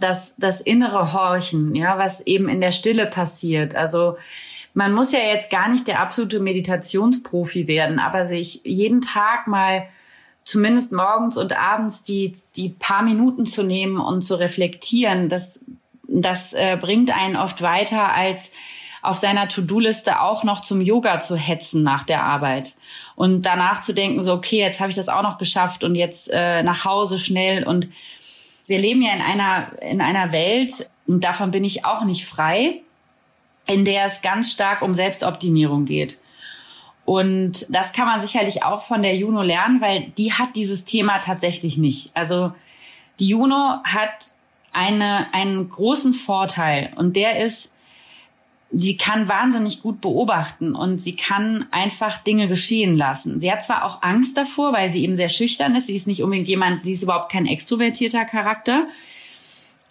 das, 0.00 0.36
das 0.36 0.60
innere 0.60 1.12
Horchen, 1.12 1.74
ja, 1.74 1.98
was 1.98 2.26
eben 2.26 2.48
in 2.48 2.60
der 2.60 2.72
Stille 2.72 3.06
passiert. 3.06 3.74
Also 3.74 4.16
man 4.72 4.92
muss 4.92 5.12
ja 5.12 5.20
jetzt 5.20 5.50
gar 5.50 5.68
nicht 5.68 5.86
der 5.86 6.00
absolute 6.00 6.40
Meditationsprofi 6.40 7.66
werden, 7.68 7.98
aber 7.98 8.26
sich 8.26 8.62
jeden 8.64 9.02
Tag 9.02 9.46
mal 9.46 9.86
zumindest 10.42 10.92
morgens 10.92 11.36
und 11.36 11.56
abends 11.56 12.02
die, 12.02 12.32
die 12.56 12.70
paar 12.70 13.02
Minuten 13.02 13.46
zu 13.46 13.62
nehmen 13.62 13.98
und 13.98 14.22
zu 14.22 14.34
reflektieren, 14.34 15.28
das, 15.28 15.64
das 16.08 16.52
äh, 16.52 16.76
bringt 16.78 17.14
einen 17.16 17.36
oft 17.36 17.62
weiter 17.62 18.12
als 18.12 18.50
auf 19.04 19.16
seiner 19.16 19.48
To-Do-Liste 19.48 20.20
auch 20.20 20.44
noch 20.44 20.60
zum 20.60 20.80
Yoga 20.80 21.20
zu 21.20 21.36
hetzen 21.36 21.82
nach 21.82 22.04
der 22.04 22.22
Arbeit 22.22 22.74
und 23.16 23.42
danach 23.42 23.82
zu 23.82 23.92
denken, 23.92 24.22
so, 24.22 24.32
okay, 24.32 24.58
jetzt 24.58 24.80
habe 24.80 24.88
ich 24.88 24.96
das 24.96 25.10
auch 25.10 25.22
noch 25.22 25.36
geschafft 25.36 25.84
und 25.84 25.94
jetzt 25.94 26.30
äh, 26.32 26.62
nach 26.62 26.86
Hause 26.86 27.18
schnell. 27.18 27.64
Und 27.64 27.88
wir 28.66 28.78
leben 28.78 29.02
ja 29.02 29.12
in 29.12 29.20
einer, 29.20 29.82
in 29.82 30.00
einer 30.00 30.32
Welt, 30.32 30.88
und 31.06 31.22
davon 31.22 31.50
bin 31.50 31.64
ich 31.64 31.84
auch 31.84 32.04
nicht 32.04 32.24
frei, 32.24 32.80
in 33.66 33.84
der 33.84 34.06
es 34.06 34.22
ganz 34.22 34.50
stark 34.50 34.80
um 34.80 34.94
Selbstoptimierung 34.94 35.84
geht. 35.84 36.18
Und 37.04 37.66
das 37.68 37.92
kann 37.92 38.06
man 38.06 38.22
sicherlich 38.22 38.62
auch 38.62 38.80
von 38.80 39.02
der 39.02 39.14
Juno 39.16 39.42
lernen, 39.42 39.82
weil 39.82 40.12
die 40.16 40.32
hat 40.32 40.56
dieses 40.56 40.86
Thema 40.86 41.18
tatsächlich 41.18 41.76
nicht. 41.76 42.10
Also 42.14 42.54
die 43.20 43.28
Juno 43.28 43.80
hat 43.84 44.28
eine, 44.72 45.26
einen 45.34 45.68
großen 45.68 46.14
Vorteil 46.14 46.94
und 46.96 47.16
der 47.16 47.44
ist, 47.44 47.73
sie 48.74 48.96
kann 48.96 49.28
wahnsinnig 49.28 49.82
gut 49.82 50.00
beobachten 50.00 50.74
und 50.74 50.98
sie 51.00 51.16
kann 51.16 51.66
einfach 51.70 52.18
Dinge 52.18 52.48
geschehen 52.48 52.96
lassen. 52.96 53.38
Sie 53.38 53.50
hat 53.50 53.62
zwar 53.62 53.84
auch 53.84 54.02
Angst 54.02 54.36
davor, 54.36 54.72
weil 54.72 54.90
sie 54.90 55.02
eben 55.02 55.16
sehr 55.16 55.28
schüchtern 55.28 55.76
ist. 55.76 55.86
Sie 55.86 55.96
ist 55.96 56.06
nicht 56.06 56.22
unbedingt 56.22 56.48
jemand, 56.48 56.84
sie 56.84 56.92
ist 56.92 57.02
überhaupt 57.02 57.30
kein 57.30 57.46
extrovertierter 57.46 58.24
Charakter. 58.24 58.86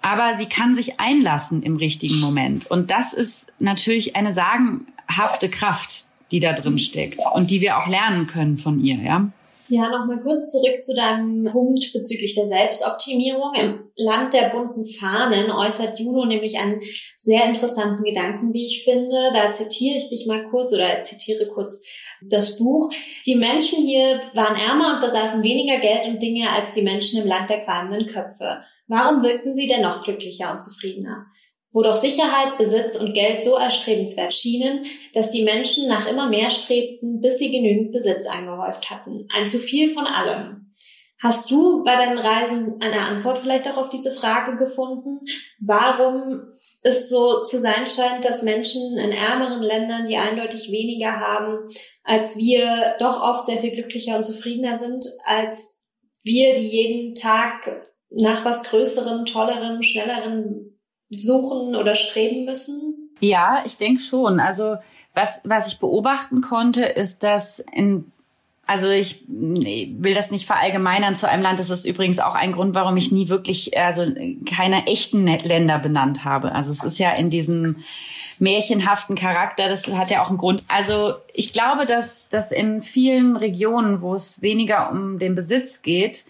Aber 0.01 0.33
sie 0.33 0.47
kann 0.47 0.73
sich 0.73 0.99
einlassen 0.99 1.63
im 1.63 1.77
richtigen 1.77 2.19
Moment. 2.19 2.69
Und 2.69 2.91
das 2.91 3.13
ist 3.13 3.51
natürlich 3.59 4.17
eine 4.17 4.33
sagenhafte 4.33 5.49
Kraft, 5.49 6.05
die 6.31 6.41
da 6.41 6.51
drin 6.51 6.77
steckt 6.77 7.21
und 7.33 7.51
die 7.51 7.61
wir 7.61 7.77
auch 7.77 7.87
lernen 7.87 8.27
können 8.27 8.57
von 8.57 8.83
ihr, 8.83 8.97
ja. 8.97 9.29
Ja, 9.75 9.89
nochmal 9.89 10.19
kurz 10.21 10.51
zurück 10.51 10.83
zu 10.83 10.93
deinem 10.93 11.45
Punkt 11.45 11.93
bezüglich 11.93 12.35
der 12.35 12.45
Selbstoptimierung. 12.45 13.55
Im 13.55 13.89
Land 13.95 14.31
der 14.31 14.49
bunten 14.49 14.85
Fahnen 14.85 15.49
äußert 15.49 15.99
Juno 15.99 16.25
nämlich 16.25 16.59
einen 16.59 16.79
sehr 17.15 17.45
interessanten 17.45 18.03
Gedanken, 18.03 18.53
wie 18.53 18.65
ich 18.65 18.83
finde. 18.83 19.31
Da 19.33 19.51
zitiere 19.51 19.97
ich 19.97 20.09
dich 20.09 20.27
mal 20.27 20.47
kurz 20.51 20.73
oder 20.73 21.01
zitiere 21.01 21.47
kurz 21.47 21.89
das 22.21 22.57
Buch. 22.57 22.93
Die 23.25 23.33
Menschen 23.33 23.83
hier 23.83 24.21
waren 24.35 24.55
ärmer 24.55 24.93
und 24.93 25.01
besaßen 25.01 25.41
weniger 25.41 25.79
Geld 25.79 26.05
und 26.05 26.21
Dinge 26.21 26.51
als 26.51 26.69
die 26.69 26.83
Menschen 26.83 27.19
im 27.19 27.27
Land 27.27 27.49
der 27.49 27.63
qualmenden 27.63 28.05
Köpfe. 28.05 28.61
Warum 28.85 29.23
wirkten 29.23 29.55
sie 29.55 29.65
dennoch 29.65 30.03
glücklicher 30.03 30.51
und 30.51 30.61
zufriedener? 30.61 31.25
Wo 31.73 31.81
doch 31.81 31.95
Sicherheit, 31.95 32.57
Besitz 32.57 32.95
und 32.95 33.13
Geld 33.13 33.43
so 33.43 33.57
erstrebenswert 33.57 34.33
schienen, 34.33 34.85
dass 35.13 35.31
die 35.31 35.43
Menschen 35.43 35.87
nach 35.87 36.07
immer 36.07 36.29
mehr 36.29 36.49
strebten, 36.49 37.19
bis 37.19 37.39
sie 37.39 37.51
genügend 37.51 37.91
Besitz 37.91 38.27
angehäuft 38.27 38.89
hatten. 38.89 39.27
Ein 39.35 39.49
zu 39.49 39.57
viel 39.57 39.89
von 39.89 40.05
allem. 40.05 40.63
Hast 41.21 41.49
du 41.51 41.85
bei 41.85 41.95
deinen 41.95 42.17
Reisen 42.17 42.81
eine 42.81 42.99
Antwort 42.99 43.37
vielleicht 43.37 43.67
auch 43.69 43.77
auf 43.77 43.87
diese 43.89 44.11
Frage 44.11 44.57
gefunden? 44.57 45.21
Warum 45.57 46.41
es 46.81 47.07
so 47.09 47.43
zu 47.43 47.59
sein 47.59 47.89
scheint, 47.89 48.25
dass 48.25 48.43
Menschen 48.43 48.97
in 48.97 49.11
ärmeren 49.11 49.61
Ländern, 49.61 50.05
die 50.05 50.17
eindeutig 50.17 50.69
weniger 50.69 51.21
haben, 51.21 51.59
als 52.03 52.37
wir, 52.37 52.95
doch 52.99 53.21
oft 53.21 53.45
sehr 53.45 53.57
viel 53.57 53.71
glücklicher 53.71 54.17
und 54.17 54.25
zufriedener 54.25 54.75
sind, 54.75 55.05
als 55.23 55.81
wir, 56.23 56.55
die 56.55 56.67
jeden 56.67 57.15
Tag 57.15 57.87
nach 58.09 58.43
was 58.43 58.63
Größerem, 58.63 59.25
Tollerem, 59.25 59.81
Schnellerem 59.81 60.72
suchen 61.21 61.75
oder 61.75 61.95
streben 61.95 62.45
müssen? 62.45 63.09
Ja, 63.19 63.63
ich 63.65 63.77
denke 63.77 64.01
schon. 64.01 64.39
Also 64.39 64.77
was, 65.13 65.39
was 65.43 65.67
ich 65.67 65.79
beobachten 65.79 66.41
konnte, 66.41 66.85
ist, 66.85 67.23
dass 67.23 67.59
in 67.59 68.11
also 68.65 68.89
ich 68.89 69.25
will 69.27 70.13
das 70.13 70.31
nicht 70.31 70.45
verallgemeinern 70.45 71.17
zu 71.17 71.27
einem 71.27 71.43
Land. 71.43 71.59
Das 71.59 71.69
ist 71.69 71.85
übrigens 71.85 72.19
auch 72.19 72.33
ein 72.33 72.53
Grund, 72.53 72.75
warum 72.75 72.95
ich 72.95 73.11
nie 73.11 73.27
wirklich, 73.27 73.77
also 73.77 74.05
keine 74.49 74.87
echten 74.87 75.27
Länder 75.27 75.79
benannt 75.79 76.23
habe. 76.23 76.53
Also 76.53 76.71
es 76.71 76.83
ist 76.83 76.97
ja 76.97 77.11
in 77.11 77.29
diesem 77.29 77.83
märchenhaften 78.39 79.15
Charakter, 79.15 79.67
das 79.67 79.87
hat 79.87 80.11
ja 80.11 80.23
auch 80.23 80.29
einen 80.29 80.37
Grund. 80.37 80.63
Also 80.69 81.15
ich 81.33 81.51
glaube, 81.51 81.85
dass, 81.85 82.29
dass 82.29 82.51
in 82.51 82.81
vielen 82.81 83.35
Regionen, 83.35 84.01
wo 84.01 84.15
es 84.15 84.41
weniger 84.41 84.91
um 84.91 85.19
den 85.19 85.35
Besitz 85.35 85.81
geht, 85.81 86.25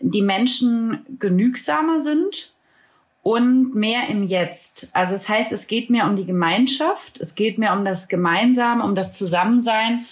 die 0.00 0.22
Menschen 0.22 1.06
genügsamer 1.18 2.00
sind 2.00 2.52
und 3.22 3.74
mehr 3.74 4.08
im 4.08 4.22
Jetzt. 4.22 4.88
Also 4.92 5.14
es 5.14 5.22
das 5.22 5.28
heißt, 5.28 5.52
es 5.52 5.66
geht 5.66 5.90
mehr 5.90 6.06
um 6.06 6.16
die 6.16 6.24
Gemeinschaft, 6.24 7.20
es 7.20 7.34
geht 7.34 7.58
mehr 7.58 7.72
um 7.72 7.84
das 7.84 8.08
Gemeinsame, 8.08 8.82
um 8.84 8.94
das 8.94 9.12
Zusammensein. 9.12 10.06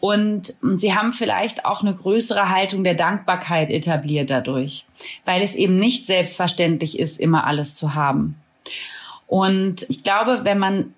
Und 0.00 0.54
sie 0.74 0.94
haben 0.94 1.12
vielleicht 1.12 1.64
auch 1.64 1.82
eine 1.82 1.94
größere 1.94 2.50
Haltung 2.50 2.82
der 2.82 2.94
Dankbarkeit 2.94 3.70
etabliert 3.70 4.30
dadurch, 4.30 4.84
weil 5.24 5.42
es 5.42 5.54
eben 5.54 5.76
nicht 5.76 6.06
selbstverständlich 6.06 6.98
ist, 6.98 7.20
immer 7.20 7.46
alles 7.46 7.76
zu 7.76 7.94
haben. 7.94 8.34
Und 9.28 9.86
ich 9.88 10.02
glaube, 10.02 10.40
wenn 10.42 10.58
man 10.58 10.92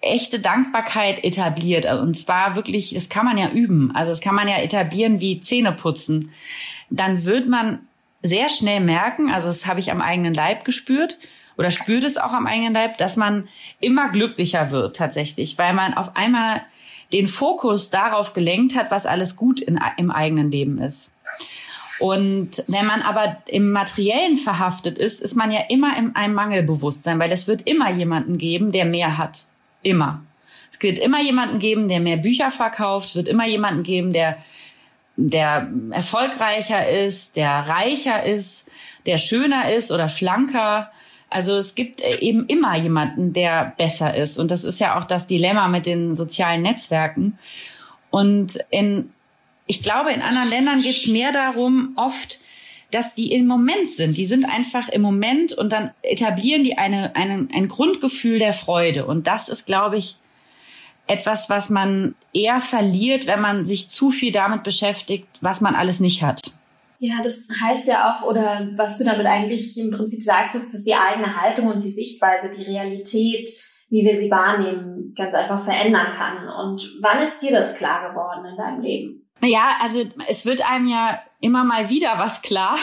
echte 0.00 0.40
Dankbarkeit 0.40 1.22
etabliert, 1.22 1.84
und 1.84 2.16
zwar 2.16 2.56
wirklich, 2.56 2.94
das 2.94 3.10
kann 3.10 3.26
man 3.26 3.36
ja 3.36 3.50
üben, 3.50 3.94
also 3.94 4.10
das 4.10 4.22
kann 4.22 4.34
man 4.34 4.48
ja 4.48 4.56
etablieren 4.56 5.20
wie 5.20 5.40
Zähne 5.40 5.72
putzen, 5.72 6.32
dann 6.88 7.26
wird 7.26 7.46
man 7.46 7.80
sehr 8.22 8.48
schnell 8.48 8.80
merken, 8.80 9.30
also 9.30 9.48
das 9.48 9.66
habe 9.66 9.80
ich 9.80 9.90
am 9.90 10.00
eigenen 10.00 10.34
Leib 10.34 10.64
gespürt 10.64 11.18
oder 11.56 11.70
spürt 11.70 12.04
es 12.04 12.16
auch 12.16 12.32
am 12.32 12.46
eigenen 12.46 12.72
Leib, 12.72 12.98
dass 12.98 13.16
man 13.16 13.48
immer 13.80 14.10
glücklicher 14.10 14.70
wird 14.70 14.96
tatsächlich, 14.96 15.58
weil 15.58 15.74
man 15.74 15.94
auf 15.94 16.16
einmal 16.16 16.62
den 17.12 17.26
Fokus 17.26 17.90
darauf 17.90 18.32
gelenkt 18.32 18.76
hat, 18.76 18.90
was 18.90 19.06
alles 19.06 19.36
gut 19.36 19.60
in, 19.60 19.80
im 19.96 20.10
eigenen 20.10 20.50
Leben 20.50 20.78
ist. 20.78 21.12
Und 21.98 22.64
wenn 22.66 22.86
man 22.86 23.02
aber 23.02 23.42
im 23.46 23.72
Materiellen 23.72 24.38
verhaftet 24.38 24.98
ist, 24.98 25.20
ist 25.20 25.34
man 25.34 25.50
ja 25.50 25.60
immer 25.68 25.96
in 25.98 26.16
einem 26.16 26.34
Mangelbewusstsein, 26.34 27.18
weil 27.18 27.30
es 27.30 27.46
wird 27.46 27.66
immer 27.66 27.90
jemanden 27.90 28.38
geben, 28.38 28.72
der 28.72 28.86
mehr 28.86 29.18
hat. 29.18 29.46
Immer. 29.82 30.22
Es 30.70 30.80
wird 30.80 30.98
immer 30.98 31.20
jemanden 31.20 31.58
geben, 31.58 31.88
der 31.88 32.00
mehr 32.00 32.16
Bücher 32.16 32.50
verkauft. 32.50 33.10
Es 33.10 33.16
wird 33.16 33.28
immer 33.28 33.46
jemanden 33.46 33.82
geben, 33.82 34.14
der 34.14 34.38
der 35.16 35.70
erfolgreicher 35.90 36.88
ist, 36.88 37.36
der 37.36 37.50
reicher 37.50 38.24
ist, 38.24 38.70
der 39.06 39.18
schöner 39.18 39.72
ist 39.72 39.92
oder 39.92 40.08
schlanker. 40.08 40.90
Also 41.28 41.56
es 41.56 41.74
gibt 41.74 42.00
äh, 42.00 42.18
eben 42.20 42.46
immer 42.46 42.76
jemanden, 42.76 43.32
der 43.32 43.74
besser 43.76 44.14
ist. 44.14 44.38
Und 44.38 44.50
das 44.50 44.64
ist 44.64 44.80
ja 44.80 44.98
auch 44.98 45.04
das 45.04 45.26
Dilemma 45.26 45.68
mit 45.68 45.86
den 45.86 46.14
sozialen 46.14 46.62
Netzwerken. 46.62 47.38
Und 48.10 48.58
in, 48.70 49.12
ich 49.66 49.82
glaube, 49.82 50.12
in 50.12 50.22
anderen 50.22 50.48
Ländern 50.48 50.82
geht 50.82 50.96
es 50.96 51.06
mehr 51.06 51.32
darum, 51.32 51.92
oft, 51.96 52.40
dass 52.90 53.14
die 53.14 53.32
im 53.32 53.46
Moment 53.46 53.92
sind. 53.92 54.16
Die 54.16 54.26
sind 54.26 54.44
einfach 54.44 54.88
im 54.88 55.02
Moment 55.02 55.52
und 55.52 55.70
dann 55.70 55.92
etablieren 56.02 56.64
die 56.64 56.76
eine, 56.76 57.14
eine, 57.14 57.48
ein 57.52 57.68
Grundgefühl 57.68 58.38
der 58.38 58.52
Freude. 58.52 59.06
Und 59.06 59.28
das 59.28 59.48
ist, 59.48 59.64
glaube 59.66 59.96
ich, 59.96 60.16
etwas, 61.10 61.50
was 61.50 61.70
man 61.70 62.14
eher 62.32 62.60
verliert, 62.60 63.26
wenn 63.26 63.40
man 63.40 63.66
sich 63.66 63.90
zu 63.90 64.10
viel 64.10 64.32
damit 64.32 64.62
beschäftigt, 64.62 65.26
was 65.40 65.60
man 65.60 65.74
alles 65.74 66.00
nicht 66.00 66.22
hat. 66.22 66.40
Ja, 66.98 67.14
das 67.22 67.48
heißt 67.62 67.88
ja 67.88 68.12
auch, 68.12 68.28
oder 68.28 68.68
was 68.76 68.98
du 68.98 69.04
damit 69.04 69.26
eigentlich 69.26 69.76
im 69.78 69.90
Prinzip 69.90 70.22
sagst, 70.22 70.54
ist, 70.54 70.72
dass 70.72 70.84
die 70.84 70.94
eigene 70.94 71.40
Haltung 71.40 71.66
und 71.68 71.82
die 71.82 71.90
Sichtweise, 71.90 72.50
die 72.50 72.70
Realität, 72.70 73.48
wie 73.88 74.04
wir 74.04 74.20
sie 74.20 74.30
wahrnehmen, 74.30 75.14
ganz 75.16 75.34
einfach 75.34 75.58
verändern 75.58 76.14
kann. 76.16 76.48
Und 76.48 76.96
wann 77.00 77.22
ist 77.22 77.40
dir 77.40 77.52
das 77.52 77.76
klar 77.76 78.10
geworden 78.10 78.44
in 78.44 78.56
deinem 78.56 78.80
Leben? 78.82 79.26
Ja, 79.42 79.78
also 79.80 80.04
es 80.28 80.44
wird 80.44 80.70
einem 80.70 80.86
ja 80.86 81.20
immer 81.40 81.64
mal 81.64 81.88
wieder 81.88 82.18
was 82.18 82.42
klar 82.42 82.76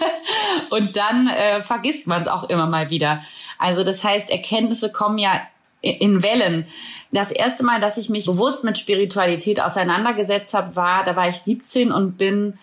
und 0.70 0.96
dann 0.96 1.28
äh, 1.28 1.62
vergisst 1.62 2.08
man 2.08 2.22
es 2.22 2.28
auch 2.28 2.48
immer 2.48 2.66
mal 2.66 2.90
wieder. 2.90 3.22
Also 3.58 3.84
das 3.84 4.02
heißt, 4.02 4.30
Erkenntnisse 4.30 4.90
kommen 4.90 5.18
ja 5.18 5.40
in 5.84 6.22
Wellen. 6.22 6.66
Das 7.12 7.30
erste 7.30 7.64
Mal, 7.64 7.80
dass 7.80 7.96
ich 7.96 8.08
mich 8.08 8.26
bewusst 8.26 8.64
mit 8.64 8.78
Spiritualität 8.78 9.60
auseinandergesetzt 9.60 10.54
habe, 10.54 10.74
war, 10.74 11.04
da 11.04 11.14
war 11.14 11.28
ich 11.28 11.36
17 11.36 11.92
und 11.92 12.18
bin 12.18 12.58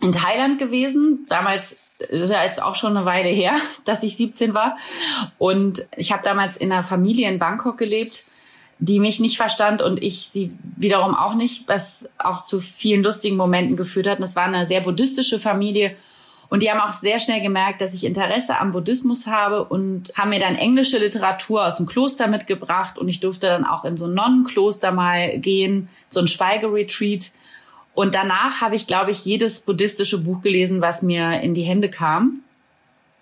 in 0.00 0.12
Thailand 0.12 0.58
gewesen. 0.58 1.26
Damals 1.28 1.80
ist 2.08 2.30
ja 2.30 2.42
jetzt 2.44 2.60
auch 2.60 2.74
schon 2.74 2.96
eine 2.96 3.06
Weile 3.06 3.28
her, 3.28 3.54
dass 3.84 4.02
ich 4.02 4.16
17 4.16 4.54
war. 4.54 4.76
Und 5.38 5.86
ich 5.96 6.12
habe 6.12 6.22
damals 6.22 6.56
in 6.56 6.72
einer 6.72 6.82
Familie 6.82 7.28
in 7.28 7.38
Bangkok 7.38 7.78
gelebt, 7.78 8.24
die 8.80 8.98
mich 8.98 9.20
nicht 9.20 9.36
verstand 9.36 9.80
und 9.80 10.02
ich 10.02 10.28
sie 10.28 10.52
wiederum 10.76 11.14
auch 11.14 11.34
nicht, 11.34 11.68
was 11.68 12.08
auch 12.18 12.44
zu 12.44 12.60
vielen 12.60 13.04
lustigen 13.04 13.36
Momenten 13.36 13.76
geführt 13.76 14.08
hat. 14.08 14.18
Und 14.18 14.24
es 14.24 14.36
war 14.36 14.44
eine 14.44 14.66
sehr 14.66 14.80
buddhistische 14.80 15.38
Familie 15.38 15.94
und 16.48 16.62
die 16.62 16.70
haben 16.70 16.80
auch 16.80 16.92
sehr 16.92 17.20
schnell 17.20 17.40
gemerkt, 17.40 17.80
dass 17.80 17.94
ich 17.94 18.04
Interesse 18.04 18.58
am 18.58 18.72
Buddhismus 18.72 19.26
habe 19.26 19.64
und 19.64 20.12
haben 20.16 20.30
mir 20.30 20.40
dann 20.40 20.56
englische 20.56 20.98
Literatur 20.98 21.66
aus 21.66 21.78
dem 21.78 21.86
Kloster 21.86 22.26
mitgebracht 22.26 22.98
und 22.98 23.08
ich 23.08 23.20
durfte 23.20 23.46
dann 23.46 23.64
auch 23.64 23.84
in 23.84 23.96
so 23.96 24.06
ein 24.06 24.14
Nonnenkloster 24.14 24.92
mal 24.92 25.38
gehen, 25.38 25.88
so 26.08 26.20
ein 26.20 26.28
Schweigeretreat. 26.28 27.32
Und 27.94 28.14
danach 28.14 28.60
habe 28.60 28.74
ich, 28.74 28.86
glaube 28.86 29.12
ich, 29.12 29.24
jedes 29.24 29.60
buddhistische 29.60 30.18
Buch 30.18 30.42
gelesen, 30.42 30.80
was 30.80 31.02
mir 31.02 31.40
in 31.40 31.54
die 31.54 31.62
Hände 31.62 31.88
kam. 31.88 32.40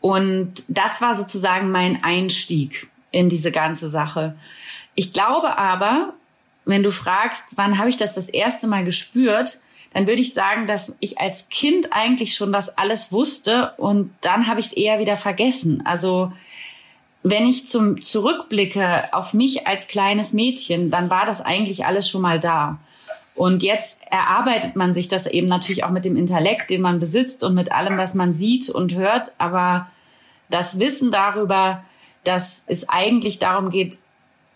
Und 0.01 0.65
das 0.69 1.01
war 1.01 1.15
sozusagen 1.15 1.71
mein 1.71 2.03
Einstieg 2.03 2.89
in 3.11 3.29
diese 3.29 3.53
ganze 3.53 3.89
Sache. 3.89 4.35
Ich 4.95 5.13
glaube 5.13 5.57
aber, 5.59 6.15
wenn 6.65 6.83
du 6.83 6.91
fragst, 6.91 7.47
wann 7.53 7.79
habe 7.79 7.89
ich 7.89 7.97
das 7.97 8.15
das 8.15 8.29
erste 8.29 8.67
Mal 8.67 8.85
gespürt, 8.85 9.61
dann 9.95 10.07
würde 10.07 10.21
ich 10.21 10.35
sagen, 10.35 10.67
dass 10.67 10.97
ich 11.01 11.19
als 11.19 11.49
Kind 11.49 11.93
eigentlich 11.93 12.35
schon 12.35 12.53
das 12.53 12.77
alles 12.79 13.13
wusste 13.13 13.73
und 13.77 14.13
dann 14.21 14.47
habe 14.47 14.61
ich 14.61 14.67
es 14.67 14.73
eher 14.73 14.99
wieder 14.99 15.17
vergessen. 15.17 15.83
Also 15.85 16.33
wenn 17.23 17.47
ich 17.47 17.69
zum 17.69 18.01
zurückblicke 18.03 19.13
auf 19.13 19.33
mich 19.33 19.67
als 19.67 19.87
kleines 19.87 20.33
Mädchen, 20.33 20.91
dann 20.91 21.11
war 21.11 21.27
das 21.27 21.41
eigentlich 21.41 21.85
alles 21.85 22.09
schon 22.09 22.23
mal 22.23 22.41
da. 22.41 22.79
Und 23.35 23.63
jetzt 23.63 24.01
erarbeitet 24.11 24.77
man 24.77 24.93
sich 24.93 25.09
das 25.09 25.27
eben 25.27 25.47
natürlich 25.47 25.85
auch 25.85 25.91
mit 25.91 26.05
dem 26.05 26.17
Intellekt, 26.17 26.69
den 26.69 26.83
man 26.83 26.99
besitzt 26.99 27.45
und 27.45 27.55
mit 27.55 27.73
allem, 27.73 27.97
was 27.97 28.15
man 28.15 28.33
sieht 28.33 28.69
und 28.69 28.95
hört. 28.95 29.33
Aber 29.39 29.89
das 30.51 30.81
Wissen 30.81 31.11
darüber, 31.11 31.83
dass 32.25 32.65
es 32.67 32.89
eigentlich 32.89 33.39
darum 33.39 33.71
geht, 33.71 33.99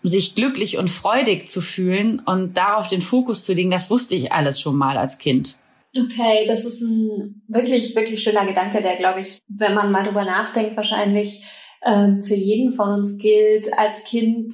sich 0.07 0.35
glücklich 0.35 0.77
und 0.77 0.89
freudig 0.89 1.47
zu 1.47 1.61
fühlen 1.61 2.19
und 2.19 2.55
darauf 2.55 2.87
den 2.87 3.01
Fokus 3.01 3.43
zu 3.43 3.53
legen, 3.53 3.71
das 3.71 3.89
wusste 3.89 4.15
ich 4.15 4.31
alles 4.31 4.59
schon 4.59 4.75
mal 4.75 4.97
als 4.97 5.17
Kind. 5.17 5.57
Okay, 5.95 6.45
das 6.47 6.65
ist 6.65 6.81
ein 6.81 7.41
wirklich, 7.47 7.95
wirklich 7.95 8.21
schöner 8.21 8.45
Gedanke, 8.45 8.81
der, 8.81 8.97
glaube 8.97 9.21
ich, 9.21 9.39
wenn 9.47 9.73
man 9.73 9.91
mal 9.91 10.05
drüber 10.05 10.25
nachdenkt, 10.25 10.75
wahrscheinlich 10.75 11.43
ähm, 11.83 12.23
für 12.23 12.35
jeden 12.35 12.73
von 12.73 12.89
uns 12.89 13.17
gilt. 13.17 13.69
Als 13.77 14.03
Kind 14.03 14.53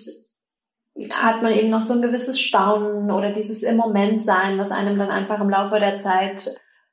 hat 1.12 1.42
man 1.42 1.54
eben 1.54 1.70
noch 1.70 1.82
so 1.82 1.94
ein 1.94 2.02
gewisses 2.02 2.40
Staunen 2.40 3.12
oder 3.12 3.32
dieses 3.32 3.64
im 3.64 3.78
Moment 3.78 4.22
sein, 4.22 4.58
was 4.58 4.72
einem 4.72 4.98
dann 4.98 5.10
einfach 5.10 5.42
im 5.42 5.50
Laufe 5.50 5.80
der 5.80 6.00
Zeit 6.00 6.50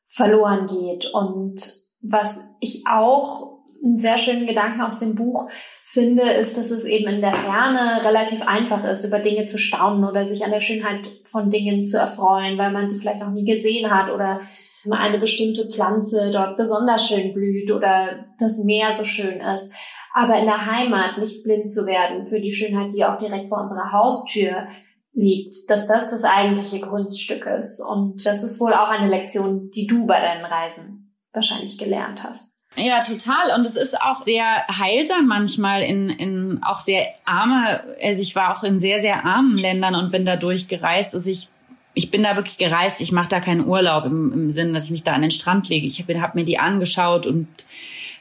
verloren 0.07 0.67
geht. 0.67 1.07
Und 1.13 1.61
was 2.03 2.41
ich 2.61 2.85
auch 2.89 3.61
einen 3.85 3.99
sehr 3.99 4.19
schönen 4.19 4.47
Gedanken 4.47 4.81
aus 4.81 5.01
dem 5.01 5.15
Buch 5.15 5.51
finde, 5.93 6.23
ist, 6.23 6.57
dass 6.57 6.71
es 6.71 6.85
eben 6.85 7.09
in 7.09 7.21
der 7.21 7.35
Ferne 7.35 8.05
relativ 8.05 8.47
einfach 8.47 8.85
ist, 8.85 9.05
über 9.05 9.19
Dinge 9.19 9.47
zu 9.47 9.59
staunen 9.59 10.05
oder 10.05 10.25
sich 10.25 10.45
an 10.45 10.53
der 10.53 10.61
Schönheit 10.61 11.01
von 11.25 11.51
Dingen 11.51 11.85
zu 11.85 11.99
erfreuen, 11.99 12.59
weil 12.59 12.71
man 12.71 12.89
sie 12.89 12.99
vielleicht 12.99 13.23
noch 13.23 13.33
nie 13.33 13.45
gesehen 13.45 13.91
hat 13.91 14.13
oder 14.13 14.41
eine 14.89 15.19
bestimmte 15.19 15.69
Pflanze 15.69 16.31
dort 16.33 16.57
besonders 16.57 17.07
schön 17.07 17.35
blüht 17.35 17.71
oder 17.73 18.27
das 18.39 18.59
Meer 18.59 18.93
so 18.93 19.05
schön 19.05 19.41
ist. 19.41 19.75
Aber 20.15 20.39
in 20.39 20.47
der 20.47 20.65
Heimat 20.65 21.19
nicht 21.19 21.45
blind 21.45 21.71
zu 21.71 21.87
werden 21.87 22.23
für 22.23 22.41
die 22.41 22.53
Schönheit, 22.53 22.93
die 22.93 23.05
auch 23.05 23.19
direkt 23.19 23.49
vor 23.49 23.61
unserer 23.61 23.93
Haustür 23.93 24.67
liegt, 25.13 25.69
dass 25.69 25.87
das 25.87 26.11
das 26.11 26.25
eigentliche 26.25 26.81
Kunststück 26.81 27.47
ist. 27.47 27.81
Und 27.81 28.25
das 28.25 28.43
ist 28.43 28.61
wohl 28.61 28.75
auch 28.75 28.91
eine 28.91 29.09
Lektion, 29.09 29.71
die 29.75 29.87
du 29.87 30.07
bei 30.07 30.21
deinen 30.21 30.45
Reisen 30.45 31.17
wahrscheinlich 31.33 31.79
gelernt 31.79 32.23
hast. 32.25 32.50
Ja, 32.77 33.03
total. 33.03 33.55
Und 33.57 33.67
es 33.67 33.77
ist 33.77 34.01
auch 34.01 34.25
sehr 34.25 34.67
heilsam 34.69 35.27
manchmal 35.27 35.83
in, 35.83 36.09
in 36.09 36.63
auch 36.63 36.81
sehr 36.81 37.09
arme, 37.25 37.83
also 38.03 38.23
ich 38.23 38.37
war 38.37 38.57
auch 38.57 38.63
in 38.63 38.79
sehr, 38.79 39.01
sehr 39.01 39.25
armen 39.25 39.59
Ländern 39.59 39.95
und 39.97 40.13
bin 40.13 40.25
da 40.25 40.37
durchgereist. 40.37 41.15
Also 41.15 41.31
ich, 41.31 41.49
ich 41.95 42.11
bin 42.11 42.23
da 42.23 42.37
wirklich 42.37 42.59
gereist. 42.59 43.01
Ich 43.01 43.11
mache 43.11 43.29
da 43.29 43.41
keinen 43.41 43.67
Urlaub 43.67 44.05
im, 44.05 44.33
im 44.33 44.51
Sinne, 44.53 44.73
dass 44.73 44.85
ich 44.85 44.93
mich 44.93 45.03
da 45.03 45.13
an 45.13 45.23
den 45.23 45.33
Strand 45.33 45.69
lege. 45.69 45.87
Ich 45.87 46.01
habe 46.01 46.21
hab 46.21 46.35
mir 46.37 46.45
die 46.45 46.59
angeschaut 46.59 47.27
und 47.27 47.49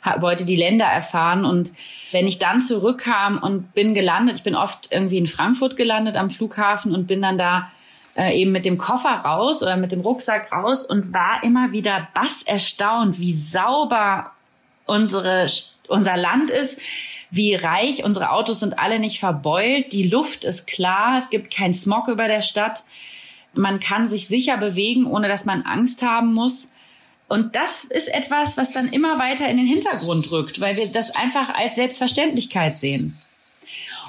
hab, 0.01 0.21
wollte 0.21 0.45
die 0.45 0.55
Länder 0.55 0.85
erfahren. 0.85 1.45
Und 1.45 1.71
wenn 2.11 2.27
ich 2.27 2.39
dann 2.39 2.59
zurückkam 2.59 3.37
und 3.37 3.73
bin 3.75 3.93
gelandet, 3.93 4.37
ich 4.37 4.43
bin 4.43 4.55
oft 4.55 4.91
irgendwie 4.91 5.19
in 5.19 5.27
Frankfurt 5.27 5.77
gelandet 5.77 6.17
am 6.17 6.31
Flughafen 6.31 6.95
und 6.95 7.05
bin 7.05 7.21
dann 7.21 7.37
da 7.37 7.71
äh, 8.15 8.35
eben 8.35 8.51
mit 8.51 8.65
dem 8.65 8.79
Koffer 8.79 9.11
raus 9.11 9.61
oder 9.61 9.77
mit 9.77 9.91
dem 9.91 10.01
Rucksack 10.01 10.51
raus 10.51 10.83
und 10.83 11.13
war 11.13 11.43
immer 11.43 11.71
wieder 11.71 12.07
bass 12.15 12.41
erstaunt, 12.41 13.19
wie 13.19 13.33
sauber 13.33 14.31
unsere, 14.89 15.45
unser 15.87 16.17
Land 16.17 16.49
ist, 16.49 16.79
wie 17.31 17.55
reich 17.55 18.03
unsere 18.03 18.31
Autos 18.31 18.59
sind 18.59 18.79
alle 18.79 18.99
nicht 18.99 19.19
verbeult, 19.19 19.93
die 19.93 20.07
Luft 20.07 20.43
ist 20.43 20.65
klar, 20.67 21.17
es 21.19 21.29
gibt 21.29 21.53
kein 21.53 21.73
Smog 21.73 22.07
über 22.07 22.27
der 22.27 22.41
Stadt, 22.41 22.83
man 23.53 23.79
kann 23.79 24.07
sich 24.07 24.27
sicher 24.27 24.57
bewegen, 24.57 25.05
ohne 25.05 25.27
dass 25.27 25.45
man 25.45 25.63
Angst 25.63 26.01
haben 26.01 26.33
muss. 26.33 26.71
Und 27.27 27.55
das 27.55 27.83
ist 27.83 28.07
etwas, 28.07 28.57
was 28.57 28.71
dann 28.71 28.89
immer 28.89 29.19
weiter 29.19 29.47
in 29.47 29.57
den 29.57 29.65
Hintergrund 29.67 30.31
rückt, 30.31 30.59
weil 30.61 30.77
wir 30.77 30.91
das 30.91 31.15
einfach 31.15 31.53
als 31.53 31.75
Selbstverständlichkeit 31.75 32.77
sehen. 32.77 33.15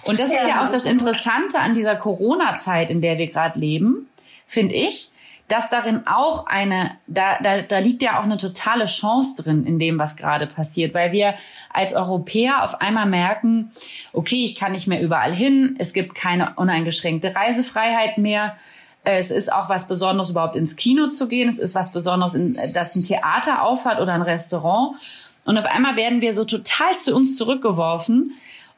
Und 0.06 0.18
das 0.18 0.30
ist 0.30 0.46
ja 0.46 0.64
auch 0.64 0.70
das 0.70 0.86
Interessante 0.86 1.58
an 1.58 1.74
dieser 1.74 1.96
Corona-Zeit, 1.96 2.90
in 2.90 3.02
der 3.02 3.18
wir 3.18 3.26
gerade 3.26 3.58
leben, 3.58 4.08
finde 4.46 4.74
ich, 4.74 5.10
dass 5.50 5.68
darin 5.68 6.06
auch 6.06 6.46
eine, 6.46 6.92
da, 7.06 7.38
da, 7.42 7.62
da 7.62 7.78
liegt 7.78 8.02
ja 8.02 8.18
auch 8.18 8.24
eine 8.24 8.36
totale 8.36 8.86
Chance 8.86 9.42
drin 9.42 9.64
in 9.64 9.78
dem, 9.78 9.98
was 9.98 10.16
gerade 10.16 10.46
passiert, 10.46 10.94
weil 10.94 11.12
wir 11.12 11.34
als 11.72 11.92
Europäer 11.92 12.62
auf 12.64 12.80
einmal 12.80 13.06
merken, 13.06 13.72
okay, 14.12 14.44
ich 14.44 14.54
kann 14.54 14.72
nicht 14.72 14.86
mehr 14.86 15.02
überall 15.02 15.34
hin, 15.34 15.76
es 15.78 15.92
gibt 15.92 16.14
keine 16.14 16.54
uneingeschränkte 16.56 17.34
Reisefreiheit 17.34 18.18
mehr, 18.18 18.56
es 19.02 19.30
ist 19.30 19.52
auch 19.52 19.68
was 19.68 19.88
Besonderes, 19.88 20.30
überhaupt 20.30 20.56
ins 20.56 20.76
Kino 20.76 21.08
zu 21.08 21.26
gehen. 21.26 21.48
Es 21.48 21.58
ist 21.58 21.74
was 21.74 21.90
Besonderes, 21.90 22.34
dass 22.74 22.94
ein 22.94 23.02
Theater 23.02 23.62
aufhat 23.62 23.98
oder 23.98 24.12
ein 24.12 24.22
Restaurant. 24.22 24.96
Und 25.44 25.56
auf 25.56 25.64
einmal 25.64 25.96
werden 25.96 26.20
wir 26.20 26.34
so 26.34 26.44
total 26.44 26.96
zu 26.96 27.14
uns 27.14 27.34
zurückgeworfen. 27.36 28.32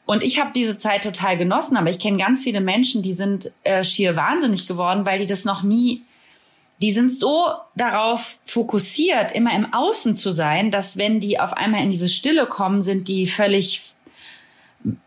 Und 0.05 0.23
ich 0.23 0.39
habe 0.39 0.51
diese 0.55 0.77
Zeit 0.77 1.03
total 1.03 1.37
genossen, 1.37 1.77
aber 1.77 1.89
ich 1.89 1.99
kenne 1.99 2.17
ganz 2.17 2.41
viele 2.41 2.61
Menschen, 2.61 3.01
die 3.01 3.13
sind 3.13 3.51
äh, 3.63 3.83
schier 3.83 4.15
wahnsinnig 4.15 4.67
geworden, 4.67 5.05
weil 5.05 5.19
die 5.19 5.27
das 5.27 5.45
noch 5.45 5.63
nie, 5.63 6.05
die 6.83 6.91
sind 6.91 7.17
so 7.17 7.47
darauf 7.75 8.37
fokussiert, 8.45 9.31
immer 9.31 9.55
im 9.55 9.73
Außen 9.73 10.13
zu 10.13 10.29
sein, 10.29 10.69
dass 10.69 10.97
wenn 10.97 11.19
die 11.19 11.39
auf 11.39 11.53
einmal 11.53 11.81
in 11.81 11.89
diese 11.89 12.09
Stille 12.09 12.45
kommen, 12.45 12.83
sind 12.83 13.07
die 13.07 13.25
völlig 13.25 13.81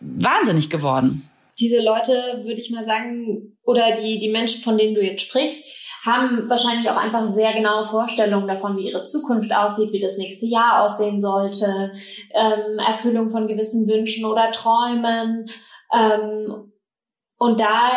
wahnsinnig 0.00 0.70
geworden 0.70 1.30
diese 1.58 1.82
Leute, 1.82 2.42
würde 2.44 2.60
ich 2.60 2.70
mal 2.70 2.84
sagen, 2.84 3.56
oder 3.64 3.92
die, 3.92 4.18
die 4.18 4.30
Menschen, 4.30 4.62
von 4.62 4.76
denen 4.76 4.94
du 4.94 5.02
jetzt 5.02 5.22
sprichst, 5.22 5.64
haben 6.04 6.48
wahrscheinlich 6.48 6.88
auch 6.90 6.96
einfach 6.96 7.26
sehr 7.26 7.52
genaue 7.54 7.84
Vorstellungen 7.84 8.46
davon, 8.46 8.76
wie 8.76 8.88
ihre 8.88 9.06
Zukunft 9.06 9.52
aussieht, 9.52 9.92
wie 9.92 9.98
das 9.98 10.18
nächste 10.18 10.46
Jahr 10.46 10.82
aussehen 10.82 11.20
sollte, 11.20 11.92
ähm, 12.32 12.78
Erfüllung 12.78 13.28
von 13.28 13.48
gewissen 13.48 13.88
Wünschen 13.88 14.24
oder 14.24 14.52
Träumen. 14.52 15.46
Ähm, 15.92 16.72
und 17.38 17.58
da 17.58 17.90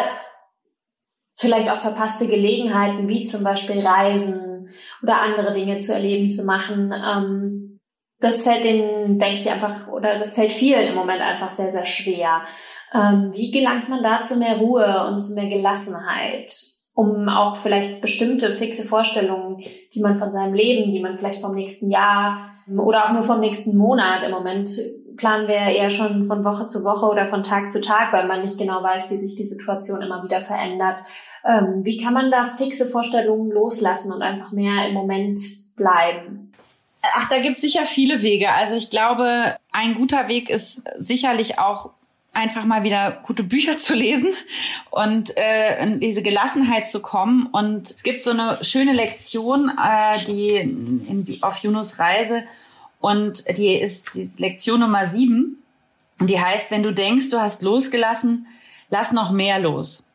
vielleicht 1.39 1.71
auch 1.71 1.77
verpasste 1.77 2.27
Gelegenheiten, 2.27 3.07
wie 3.07 3.23
zum 3.23 3.43
Beispiel 3.43 3.79
Reisen 3.79 4.69
oder 5.01 5.21
andere 5.21 5.53
Dinge 5.53 5.79
zu 5.79 5.93
erleben, 5.93 6.31
zu 6.31 6.43
machen. 6.43 6.93
Ähm, 6.93 7.79
das 8.19 8.43
fällt 8.43 8.65
denen, 8.65 9.17
denke 9.17 9.35
ich, 9.35 9.49
einfach, 9.49 9.87
oder 9.87 10.19
das 10.19 10.35
fällt 10.35 10.51
vielen 10.51 10.87
im 10.87 10.95
Moment 10.95 11.21
einfach 11.21 11.49
sehr, 11.49 11.71
sehr 11.71 11.85
schwer. 11.85 12.41
Ähm, 12.93 13.31
wie 13.33 13.51
gelangt 13.51 13.87
man 13.87 14.03
da 14.03 14.21
zu 14.23 14.35
mehr 14.35 14.57
Ruhe 14.57 15.07
und 15.07 15.21
zu 15.21 15.33
mehr 15.33 15.47
Gelassenheit? 15.47 16.51
Um 16.93 17.29
auch 17.29 17.55
vielleicht 17.55 18.01
bestimmte 18.01 18.51
fixe 18.51 18.83
Vorstellungen, 18.83 19.63
die 19.93 20.01
man 20.01 20.17
von 20.17 20.33
seinem 20.33 20.53
Leben, 20.53 20.91
die 20.91 20.99
man 20.99 21.15
vielleicht 21.15 21.39
vom 21.39 21.55
nächsten 21.55 21.89
Jahr 21.89 22.49
oder 22.67 23.05
auch 23.05 23.13
nur 23.13 23.23
vom 23.23 23.39
nächsten 23.39 23.77
Monat 23.77 24.23
im 24.25 24.31
Moment 24.31 24.69
planen 25.17 25.47
wir 25.47 25.55
eher 25.55 25.89
schon 25.89 26.27
von 26.27 26.43
Woche 26.43 26.67
zu 26.67 26.83
Woche 26.83 27.05
oder 27.05 27.27
von 27.27 27.43
Tag 27.43 27.71
zu 27.71 27.81
Tag, 27.81 28.13
weil 28.13 28.27
man 28.27 28.41
nicht 28.41 28.57
genau 28.57 28.83
weiß, 28.83 29.11
wie 29.11 29.17
sich 29.17 29.35
die 29.35 29.45
Situation 29.45 30.01
immer 30.01 30.23
wieder 30.23 30.41
verändert. 30.41 30.97
Ähm, 31.45 31.85
wie 31.85 32.01
kann 32.01 32.13
man 32.13 32.31
da 32.31 32.45
fixe 32.45 32.85
Vorstellungen 32.85 33.51
loslassen 33.51 34.11
und 34.11 34.21
einfach 34.21 34.51
mehr 34.51 34.87
im 34.87 34.93
Moment 34.93 35.39
bleiben? 35.75 36.53
Ach, 37.01 37.29
da 37.29 37.39
gibt 37.39 37.55
es 37.55 37.61
sicher 37.61 37.85
viele 37.85 38.21
Wege. 38.21 38.51
Also 38.51 38.75
ich 38.75 38.89
glaube, 38.89 39.55
ein 39.71 39.95
guter 39.95 40.27
Weg 40.27 40.49
ist 40.49 40.83
sicherlich 40.97 41.57
auch 41.57 41.91
einfach 42.33 42.65
mal 42.65 42.83
wieder 42.83 43.19
gute 43.23 43.43
Bücher 43.43 43.77
zu 43.77 43.95
lesen 43.95 44.29
und 44.91 45.35
äh, 45.37 45.81
in 45.81 45.99
diese 45.99 46.21
Gelassenheit 46.21 46.87
zu 46.87 47.01
kommen. 47.01 47.47
Und 47.47 47.89
es 47.89 48.03
gibt 48.03 48.23
so 48.23 48.31
eine 48.31 48.63
schöne 48.63 48.93
Lektion, 48.93 49.69
äh, 49.69 50.17
die 50.27 50.55
in, 50.55 51.37
auf 51.41 51.57
Junos 51.59 51.99
Reise 51.99 52.43
und 52.99 53.43
die 53.57 53.73
ist 53.73 54.13
die 54.13 54.29
Lektion 54.37 54.81
Nummer 54.81 55.07
sieben. 55.07 55.63
Und 56.19 56.29
die 56.29 56.39
heißt, 56.39 56.69
wenn 56.69 56.83
du 56.83 56.93
denkst, 56.93 57.29
du 57.29 57.39
hast 57.39 57.61
losgelassen, 57.61 58.47
lass 58.89 59.11
noch 59.13 59.31
mehr 59.31 59.59
los. 59.59 60.05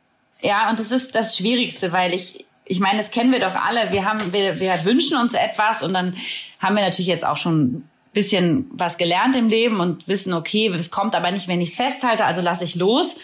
Ja, 0.42 0.68
und 0.68 0.78
das 0.78 0.92
ist 0.92 1.14
das 1.14 1.36
Schwierigste, 1.36 1.92
weil 1.92 2.12
ich, 2.12 2.44
ich 2.66 2.80
meine, 2.80 2.98
das 2.98 3.10
kennen 3.10 3.32
wir 3.32 3.40
doch 3.40 3.54
alle. 3.54 3.90
Wir 3.90 4.04
haben, 4.04 4.32
wir, 4.32 4.60
wir 4.60 4.84
wünschen 4.84 5.16
uns 5.16 5.32
etwas 5.32 5.82
und 5.82 5.94
dann 5.94 6.14
haben 6.58 6.76
wir 6.76 6.82
natürlich 6.82 7.06
jetzt 7.06 7.24
auch 7.24 7.38
schon 7.38 7.88
bisschen 8.14 8.70
was 8.72 8.96
gelernt 8.96 9.36
im 9.36 9.48
Leben 9.48 9.80
und 9.80 10.08
wissen, 10.08 10.32
okay, 10.32 10.68
es 10.68 10.90
kommt 10.90 11.14
aber 11.14 11.30
nicht, 11.30 11.48
wenn 11.48 11.60
ich 11.60 11.70
es 11.70 11.76
festhalte, 11.76 12.24
also 12.24 12.40
lasse 12.40 12.64
ich 12.64 12.76
los. 12.76 13.16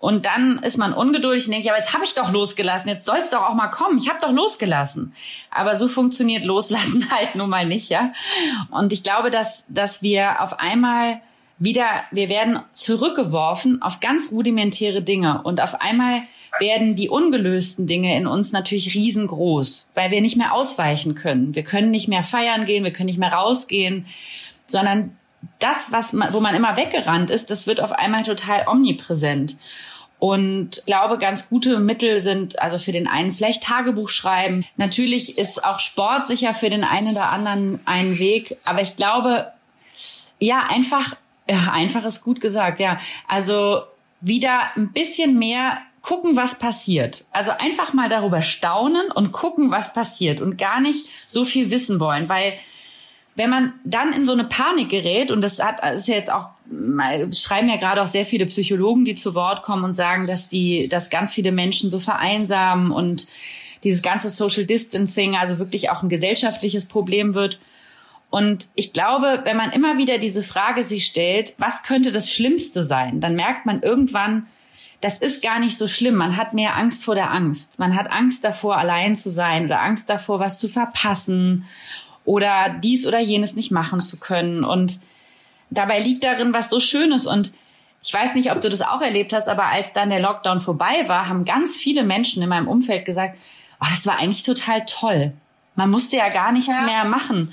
Und 0.00 0.26
dann 0.26 0.60
ist 0.62 0.78
man 0.78 0.92
ungeduldig 0.92 1.46
und 1.46 1.52
denkt, 1.52 1.66
ja, 1.66 1.72
aber 1.72 1.80
jetzt 1.80 1.92
habe 1.92 2.04
ich 2.04 2.14
doch 2.14 2.30
losgelassen, 2.30 2.88
jetzt 2.88 3.04
soll 3.04 3.18
es 3.18 3.30
doch 3.30 3.48
auch 3.48 3.54
mal 3.54 3.68
kommen, 3.68 3.98
ich 3.98 4.08
habe 4.08 4.20
doch 4.20 4.30
losgelassen. 4.30 5.12
Aber 5.50 5.74
so 5.74 5.88
funktioniert 5.88 6.44
Loslassen 6.44 7.10
halt 7.10 7.34
nun 7.34 7.50
mal 7.50 7.66
nicht, 7.66 7.88
ja. 7.88 8.12
Und 8.70 8.92
ich 8.92 9.02
glaube, 9.02 9.30
dass, 9.30 9.64
dass 9.68 10.02
wir 10.02 10.40
auf 10.40 10.60
einmal 10.60 11.20
wieder, 11.58 11.86
wir 12.12 12.28
werden 12.28 12.60
zurückgeworfen 12.74 13.82
auf 13.82 13.98
ganz 13.98 14.30
rudimentäre 14.30 15.02
Dinge 15.02 15.42
und 15.42 15.60
auf 15.60 15.80
einmal 15.80 16.22
werden 16.60 16.94
die 16.94 17.08
ungelösten 17.08 17.86
Dinge 17.86 18.16
in 18.16 18.26
uns 18.26 18.52
natürlich 18.52 18.94
riesengroß, 18.94 19.90
weil 19.94 20.10
wir 20.10 20.20
nicht 20.20 20.36
mehr 20.36 20.54
ausweichen 20.54 21.16
können. 21.16 21.54
Wir 21.54 21.64
können 21.64 21.90
nicht 21.90 22.08
mehr 22.08 22.22
feiern 22.22 22.64
gehen, 22.64 22.84
wir 22.84 22.92
können 22.92 23.08
nicht 23.08 23.18
mehr 23.18 23.32
rausgehen, 23.32 24.06
sondern 24.66 25.16
das, 25.58 25.92
was 25.92 26.12
man, 26.12 26.32
wo 26.32 26.40
man 26.40 26.54
immer 26.54 26.76
weggerannt 26.76 27.30
ist, 27.30 27.50
das 27.50 27.66
wird 27.66 27.80
auf 27.80 27.92
einmal 27.92 28.22
total 28.22 28.66
omnipräsent. 28.66 29.56
Und 30.18 30.82
glaube, 30.86 31.18
ganz 31.18 31.48
gute 31.48 31.78
Mittel 31.78 32.20
sind 32.20 32.60
also 32.60 32.78
für 32.78 32.92
den 32.92 33.06
einen 33.06 33.32
vielleicht 33.32 33.62
Tagebuch 33.62 34.08
schreiben. 34.08 34.64
Natürlich 34.76 35.38
ist 35.38 35.64
auch 35.64 35.78
Sport 35.78 36.26
sicher 36.26 36.54
für 36.54 36.70
den 36.70 36.82
einen 36.82 37.12
oder 37.12 37.30
anderen 37.30 37.80
ein 37.84 38.18
Weg. 38.18 38.56
Aber 38.64 38.80
ich 38.80 38.96
glaube, 38.96 39.52
ja, 40.40 40.64
einfach, 40.68 41.14
ja, 41.48 41.70
einfach 41.72 42.04
ist 42.04 42.24
gut 42.24 42.40
gesagt, 42.40 42.80
ja. 42.80 42.98
Also 43.28 43.82
wieder 44.20 44.74
ein 44.76 44.92
bisschen 44.92 45.38
mehr 45.38 45.78
gucken, 46.02 46.36
was 46.36 46.58
passiert. 46.58 47.24
Also 47.32 47.52
einfach 47.52 47.92
mal 47.92 48.08
darüber 48.08 48.40
staunen 48.40 49.12
und 49.12 49.32
gucken, 49.32 49.70
was 49.70 49.92
passiert 49.92 50.40
und 50.40 50.58
gar 50.58 50.80
nicht 50.80 51.04
so 51.04 51.44
viel 51.44 51.70
wissen 51.70 52.00
wollen, 52.00 52.28
weil 52.28 52.54
wenn 53.34 53.50
man 53.50 53.74
dann 53.84 54.12
in 54.12 54.24
so 54.24 54.32
eine 54.32 54.44
Panik 54.44 54.88
gerät, 54.88 55.30
und 55.30 55.42
das 55.42 55.62
hat, 55.62 55.80
ist 55.94 56.08
ja 56.08 56.16
jetzt 56.16 56.30
auch, 56.30 56.48
schreiben 56.70 57.68
ja 57.68 57.76
gerade 57.76 58.02
auch 58.02 58.06
sehr 58.06 58.24
viele 58.24 58.46
Psychologen, 58.46 59.04
die 59.04 59.14
zu 59.14 59.34
Wort 59.34 59.62
kommen 59.62 59.84
und 59.84 59.94
sagen, 59.94 60.26
dass 60.26 60.48
die, 60.48 60.88
dass 60.88 61.10
ganz 61.10 61.32
viele 61.32 61.52
Menschen 61.52 61.90
so 61.90 61.98
vereinsamen 61.98 62.90
und 62.90 63.26
dieses 63.84 64.02
ganze 64.02 64.28
Social 64.28 64.64
Distancing 64.64 65.36
also 65.36 65.58
wirklich 65.58 65.90
auch 65.90 66.02
ein 66.02 66.08
gesellschaftliches 66.08 66.86
Problem 66.86 67.34
wird. 67.34 67.58
Und 68.30 68.68
ich 68.74 68.92
glaube, 68.92 69.40
wenn 69.44 69.56
man 69.56 69.72
immer 69.72 69.96
wieder 69.96 70.18
diese 70.18 70.42
Frage 70.42 70.84
sich 70.84 71.06
stellt, 71.06 71.54
was 71.56 71.82
könnte 71.82 72.12
das 72.12 72.30
Schlimmste 72.30 72.84
sein, 72.84 73.20
dann 73.20 73.34
merkt 73.34 73.64
man 73.64 73.82
irgendwann, 73.82 74.46
das 75.00 75.18
ist 75.18 75.42
gar 75.42 75.60
nicht 75.60 75.78
so 75.78 75.86
schlimm. 75.86 76.16
Man 76.16 76.36
hat 76.36 76.54
mehr 76.54 76.76
Angst 76.76 77.04
vor 77.04 77.14
der 77.14 77.30
Angst. 77.30 77.78
Man 77.78 77.94
hat 77.94 78.10
Angst 78.10 78.44
davor, 78.44 78.76
allein 78.76 79.16
zu 79.16 79.30
sein 79.30 79.64
oder 79.64 79.80
Angst 79.80 80.10
davor, 80.10 80.40
was 80.40 80.58
zu 80.58 80.68
verpassen 80.68 81.64
oder 82.24 82.76
dies 82.82 83.06
oder 83.06 83.20
jenes 83.20 83.54
nicht 83.54 83.70
machen 83.70 84.00
zu 84.00 84.18
können. 84.18 84.64
Und 84.64 85.00
dabei 85.70 86.00
liegt 86.00 86.24
darin 86.24 86.52
was 86.52 86.70
so 86.70 86.80
Schönes. 86.80 87.26
Und 87.26 87.52
Ich 88.02 88.14
weiß 88.14 88.34
nicht, 88.34 88.52
ob 88.52 88.60
du 88.60 88.70
das 88.70 88.80
auch 88.80 89.00
erlebt 89.00 89.32
hast, 89.32 89.48
aber 89.48 89.66
als 89.66 89.92
dann 89.92 90.10
der 90.10 90.20
Lockdown 90.20 90.60
vorbei 90.60 91.04
war, 91.06 91.28
haben 91.28 91.44
ganz 91.44 91.76
viele 91.76 92.04
Menschen 92.04 92.42
in 92.42 92.48
meinem 92.48 92.68
Umfeld 92.68 93.04
gesagt, 93.04 93.38
oh, 93.80 93.86
das 93.90 94.06
war 94.06 94.16
eigentlich 94.18 94.44
total 94.44 94.84
toll. 94.86 95.32
Man 95.74 95.90
musste 95.90 96.16
ja 96.16 96.28
gar 96.28 96.52
nichts 96.52 96.74
ja. 96.74 96.82
mehr 96.82 97.04
machen. 97.04 97.52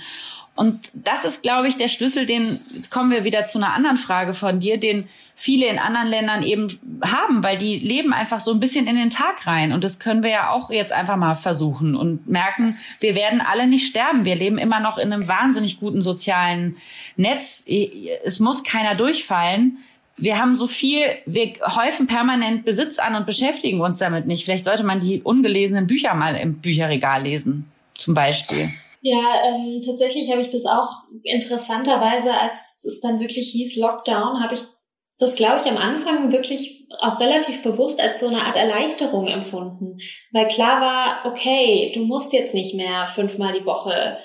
Und 0.56 0.92
das 0.94 1.26
ist, 1.26 1.44
glaube 1.44 1.68
ich, 1.68 1.78
der 1.78 1.90
Schlüssel, 1.90 2.26
den, 2.26 2.44
jetzt 2.44 2.90
kommen 2.90 3.12
wir 3.12 3.24
wieder 3.26 3.44
zu 3.44 3.58
einer 3.58 3.74
anderen 3.74 3.98
Frage 3.98 4.34
von 4.34 4.60
dir, 4.60 4.80
den 4.80 5.10
viele 5.36 5.68
in 5.68 5.78
anderen 5.78 6.08
Ländern 6.08 6.44
eben 6.44 6.68
haben, 7.04 7.44
weil 7.44 7.58
die 7.58 7.78
leben 7.78 8.14
einfach 8.14 8.40
so 8.40 8.52
ein 8.52 8.60
bisschen 8.62 8.88
in 8.88 8.96
den 8.96 9.10
Tag 9.10 9.46
rein. 9.46 9.74
Und 9.74 9.84
das 9.84 10.00
können 10.00 10.24
wir 10.24 10.30
ja 10.30 10.50
auch 10.50 10.70
jetzt 10.70 10.94
einfach 10.94 11.18
mal 11.18 11.36
versuchen 11.36 11.96
und 11.96 12.28
merken, 12.28 12.78
wir 13.02 13.16
werden 13.16 13.42
alle 13.42 13.68
nicht 13.68 13.86
sterben. 13.86 14.24
Wir 14.24 14.36
leben 14.36 14.58
immer 14.58 14.80
noch 14.80 14.98
in 14.98 15.12
einem 15.12 15.28
wahnsinnig 15.28 15.82
guten 15.82 16.02
sozialen 16.02 16.78
Netz. 17.18 17.64
Es 18.24 18.40
muss 18.40 18.64
keiner 18.64 18.96
durchfallen. 18.96 19.80
Wir 20.18 20.40
haben 20.40 20.56
so 20.56 20.68
viel, 20.68 21.02
wir 21.26 21.54
häufen 21.76 22.08
permanent 22.08 22.64
Besitz 22.64 22.98
an 22.98 23.16
und 23.16 23.26
beschäftigen 23.26 23.82
uns 23.82 23.98
damit 23.98 24.28
nicht. 24.28 24.46
Vielleicht 24.46 24.64
sollte 24.64 24.86
man 24.86 25.02
die 25.02 25.22
ungelesenen 25.22 25.88
Bücher 25.88 26.14
mal 26.14 26.38
im 26.38 26.62
Bücherregal 26.62 27.24
lesen, 27.24 27.70
zum 27.96 28.14
Beispiel. 28.14 28.70
Ja, 29.02 29.20
ähm, 29.46 29.82
tatsächlich 29.86 30.32
habe 30.32 30.42
ich 30.42 30.50
das 30.50 30.66
auch 30.66 31.04
interessanterweise, 31.24 32.34
als 32.34 32.80
es 32.86 33.02
dann 33.02 33.20
wirklich 33.20 33.50
hieß 33.52 33.76
Lockdown, 33.76 34.42
habe 34.42 34.54
ich 34.54 34.62
das, 35.18 35.36
glaube 35.36 35.62
ich, 35.62 35.72
am 35.72 35.78
Anfang 35.78 36.32
wirklich 36.32 36.88
auch 37.00 37.20
relativ 37.20 37.64
bewusst 37.64 38.02
als 38.02 38.20
so 38.20 38.28
eine 38.28 38.44
Art 38.44 38.58
Erleichterung 38.58 39.28
empfunden. 39.28 39.98
Weil 40.32 40.48
klar 40.48 40.82
war, 40.82 41.32
okay, 41.32 41.92
du 41.94 42.04
musst 42.06 42.34
jetzt 42.34 42.54
nicht 42.54 42.76
mehr 42.76 43.08
fünfmal 43.08 43.54
die 43.54 43.66
Woche 43.66 44.18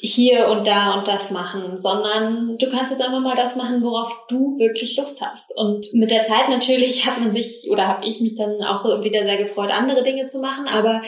hier 0.00 0.48
und 0.48 0.66
da 0.66 0.94
und 0.94 1.08
das 1.08 1.30
machen, 1.30 1.76
sondern 1.76 2.56
du 2.58 2.70
kannst 2.70 2.92
jetzt 2.92 3.02
einfach 3.02 3.20
mal 3.20 3.36
das 3.36 3.56
machen, 3.56 3.82
worauf 3.82 4.26
du 4.28 4.58
wirklich 4.58 4.96
Lust 4.96 5.20
hast. 5.20 5.52
Und 5.56 5.86
mit 5.92 6.10
der 6.10 6.22
Zeit 6.22 6.48
natürlich 6.48 7.06
hat 7.06 7.20
man 7.20 7.32
sich 7.32 7.68
oder 7.70 7.86
habe 7.88 8.06
ich 8.06 8.20
mich 8.20 8.36
dann 8.36 8.62
auch 8.62 8.84
wieder 9.02 9.22
sehr 9.22 9.36
gefreut, 9.36 9.70
andere 9.70 10.02
Dinge 10.02 10.26
zu 10.26 10.40
machen, 10.40 10.66
aber 10.68 11.02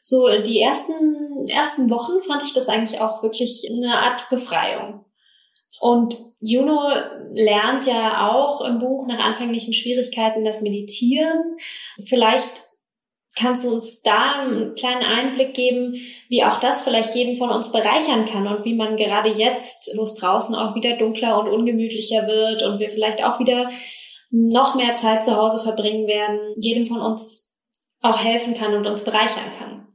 so 0.00 0.28
die 0.40 0.60
ersten, 0.60 1.44
ersten 1.48 1.90
Wochen 1.90 2.22
fand 2.22 2.42
ich 2.42 2.52
das 2.52 2.68
eigentlich 2.68 3.00
auch 3.00 3.24
wirklich 3.24 3.68
eine 3.68 3.98
Art 3.98 4.28
Befreiung. 4.28 5.05
Und 5.80 6.16
Juno 6.40 6.90
lernt 7.34 7.86
ja 7.86 8.30
auch 8.30 8.62
im 8.62 8.78
Buch 8.78 9.06
nach 9.06 9.18
anfänglichen 9.18 9.74
Schwierigkeiten 9.74 10.44
das 10.44 10.62
Meditieren. 10.62 11.56
Vielleicht 12.02 12.66
kannst 13.38 13.64
du 13.64 13.72
uns 13.72 14.00
da 14.00 14.40
einen 14.40 14.74
kleinen 14.74 15.02
Einblick 15.02 15.54
geben, 15.54 15.96
wie 16.28 16.42
auch 16.44 16.58
das 16.58 16.82
vielleicht 16.82 17.14
jeden 17.14 17.36
von 17.36 17.50
uns 17.50 17.70
bereichern 17.70 18.24
kann 18.24 18.46
und 18.46 18.64
wie 18.64 18.74
man 18.74 18.96
gerade 18.96 19.28
jetzt, 19.28 19.94
wo 19.96 20.02
es 20.02 20.14
draußen 20.14 20.54
auch 20.54 20.74
wieder 20.74 20.96
dunkler 20.96 21.38
und 21.38 21.48
ungemütlicher 21.48 22.26
wird 22.26 22.62
und 22.62 22.78
wir 22.78 22.88
vielleicht 22.88 23.22
auch 23.22 23.38
wieder 23.38 23.70
noch 24.30 24.74
mehr 24.74 24.96
Zeit 24.96 25.22
zu 25.22 25.36
Hause 25.36 25.60
verbringen 25.62 26.06
werden, 26.06 26.40
jedem 26.56 26.86
von 26.86 27.00
uns 27.00 27.54
auch 28.00 28.22
helfen 28.22 28.54
kann 28.54 28.74
und 28.74 28.86
uns 28.86 29.04
bereichern 29.04 29.52
kann. 29.58 29.85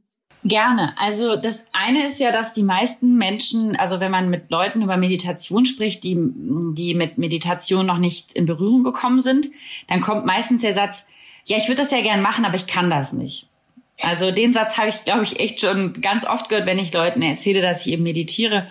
Gerne. 0.44 0.94
Also 0.98 1.36
das 1.36 1.66
eine 1.72 2.04
ist 2.06 2.18
ja, 2.18 2.32
dass 2.32 2.52
die 2.52 2.64
meisten 2.64 3.16
Menschen, 3.16 3.76
also 3.76 4.00
wenn 4.00 4.10
man 4.10 4.28
mit 4.28 4.50
Leuten 4.50 4.82
über 4.82 4.96
Meditation 4.96 5.66
spricht, 5.66 6.02
die, 6.02 6.16
die 6.18 6.94
mit 6.94 7.16
Meditation 7.16 7.86
noch 7.86 7.98
nicht 7.98 8.32
in 8.32 8.46
Berührung 8.46 8.82
gekommen 8.82 9.20
sind, 9.20 9.48
dann 9.86 10.00
kommt 10.00 10.26
meistens 10.26 10.62
der 10.62 10.72
Satz, 10.72 11.04
ja, 11.46 11.56
ich 11.56 11.68
würde 11.68 11.82
das 11.82 11.92
ja 11.92 12.00
gern 12.00 12.22
machen, 12.22 12.44
aber 12.44 12.56
ich 12.56 12.66
kann 12.66 12.90
das 12.90 13.12
nicht. 13.12 13.46
Also 14.00 14.32
den 14.32 14.52
Satz 14.52 14.78
habe 14.78 14.88
ich, 14.88 15.04
glaube 15.04 15.22
ich, 15.22 15.38
echt 15.38 15.60
schon 15.60 16.00
ganz 16.00 16.24
oft 16.24 16.48
gehört, 16.48 16.66
wenn 16.66 16.78
ich 16.78 16.92
Leuten 16.92 17.22
erzähle, 17.22 17.60
dass 17.60 17.86
ich 17.86 17.92
eben 17.92 18.02
meditiere. 18.02 18.66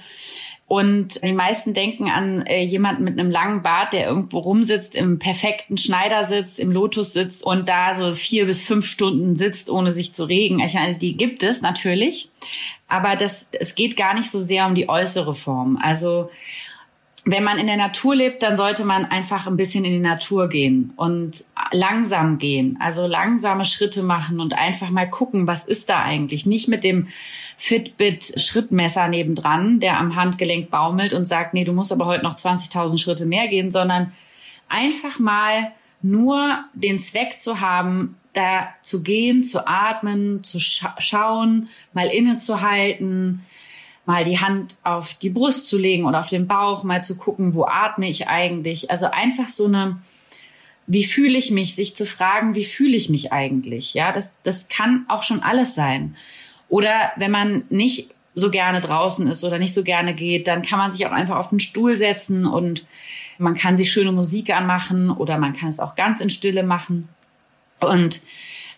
Und 0.72 1.22
die 1.22 1.34
meisten 1.34 1.74
denken 1.74 2.10
an 2.10 2.46
äh, 2.46 2.64
jemanden 2.64 3.04
mit 3.04 3.20
einem 3.20 3.30
langen 3.30 3.62
Bart, 3.62 3.92
der 3.92 4.08
irgendwo 4.08 4.40
rumsitzt, 4.40 4.96
im 4.96 5.20
perfekten 5.20 5.76
Schneidersitz, 5.78 6.60
im 6.60 6.72
Lotussitz 6.72 7.42
und 7.42 7.68
da 7.68 7.94
so 7.94 8.14
vier 8.14 8.46
bis 8.46 8.62
fünf 8.62 8.86
Stunden 8.86 9.36
sitzt, 9.36 9.70
ohne 9.70 9.92
sich 9.92 10.14
zu 10.14 10.24
regen. 10.24 10.62
Ich 10.62 10.76
meine, 10.76 10.96
die 10.96 11.18
gibt 11.18 11.44
es 11.44 11.62
natürlich, 11.62 12.30
aber 12.88 13.18
das, 13.18 13.50
es 13.60 13.76
geht 13.76 13.98
gar 13.98 14.14
nicht 14.14 14.32
so 14.32 14.42
sehr 14.42 14.66
um 14.66 14.74
die 14.74 14.88
äußere 14.88 15.34
Form. 15.34 15.76
Also 15.76 16.30
wenn 17.24 17.44
man 17.44 17.60
in 17.60 17.68
der 17.68 17.78
Natur 17.78 18.16
lebt, 18.16 18.42
dann 18.42 18.56
sollte 18.56 18.84
man 18.84 19.06
einfach 19.06 19.46
ein 19.46 19.56
bisschen 19.56 19.86
in 19.86 19.92
die 19.92 20.00
Natur 20.00 20.50
gehen 20.50 20.92
und 20.96 21.44
langsam 21.72 22.40
gehen, 22.40 22.78
also 22.82 23.06
langsame 23.06 23.64
Schritte 23.64 24.02
machen 24.02 24.40
und 24.40 24.54
einfach 24.54 24.90
mal 24.90 25.08
gucken, 25.08 25.46
was 25.46 25.68
ist 25.68 25.90
da 25.90 26.02
eigentlich. 26.02 26.48
Nicht 26.48 26.68
mit 26.68 26.84
dem 26.84 27.10
Fitbit-Schrittmesser 27.58 29.08
nebendran, 29.08 29.80
der 29.80 30.00
am 30.00 30.16
Handgelenk 30.16 30.72
baumelt 30.72 31.14
und 31.14 31.26
sagt, 31.26 31.54
nee, 31.54 31.64
du 31.64 31.74
musst 31.74 31.92
aber 31.92 32.08
heute 32.08 32.24
noch 32.24 32.36
20.000 32.36 32.98
Schritte 32.98 33.28
mehr 33.28 33.48
gehen, 33.48 33.70
sondern 33.70 34.14
einfach 34.68 35.20
mal 35.20 35.72
nur 36.02 36.66
den 36.74 36.98
Zweck 36.98 37.40
zu 37.40 37.60
haben, 37.60 38.18
da 38.34 38.70
zu 38.82 39.04
gehen, 39.04 39.44
zu 39.44 39.68
atmen, 39.68 40.44
zu 40.44 40.60
scha 40.60 40.96
schauen, 40.98 41.70
mal 41.94 42.08
innezuhalten, 42.08 43.46
mal 44.12 44.26
die 44.26 44.40
Hand 44.40 44.76
auf 44.84 45.14
die 45.14 45.30
Brust 45.30 45.68
zu 45.68 45.78
legen 45.78 46.06
oder 46.06 46.20
auf 46.20 46.28
den 46.28 46.46
Bauch, 46.46 46.84
mal 46.84 47.02
zu 47.02 47.18
gucken, 47.18 47.54
wo 47.54 47.64
atme 47.64 48.10
ich 48.10 48.28
eigentlich. 48.28 48.92
Also 48.92 49.06
einfach 49.06 49.48
so 49.48 49.68
eine, 49.68 50.02
wie 50.86 51.06
fühle 51.06 51.38
ich 51.38 51.50
mich, 51.50 51.76
sich 51.76 51.96
zu 51.96 52.06
fragen, 52.06 52.54
wie 52.54 52.66
fühle 52.66 52.98
ich 52.98 53.10
mich 53.10 53.32
eigentlich? 53.32 53.94
Ja, 53.94 54.12
das, 54.12 54.36
das 54.44 54.68
kann 54.68 55.06
auch 55.08 55.24
schon 55.24 55.42
alles 55.42 55.76
sein. 55.76 56.18
Oder 56.68 57.14
wenn 57.16 57.32
man 57.32 57.64
nicht 57.70 58.10
so 58.36 58.52
gerne 58.52 58.82
draußen 58.82 59.28
ist 59.28 59.46
oder 59.46 59.60
nicht 59.60 59.74
so 59.74 59.82
gerne 59.82 60.14
geht, 60.14 60.46
dann 60.50 60.62
kann 60.62 60.78
man 60.78 60.92
sich 60.92 61.06
auch 61.08 61.12
einfach 61.12 61.38
auf 61.38 61.50
den 61.50 61.62
Stuhl 61.62 61.96
setzen 61.96 62.46
und 62.46 62.86
man 63.38 63.56
kann 63.56 63.78
sich 63.78 63.94
schöne 63.94 64.12
Musik 64.12 64.50
anmachen 64.50 65.10
oder 65.10 65.38
man 65.38 65.54
kann 65.54 65.70
es 65.70 65.80
auch 65.80 65.96
ganz 65.96 66.20
in 66.20 66.30
Stille 66.30 66.64
machen. 66.64 67.08
Und 67.80 68.22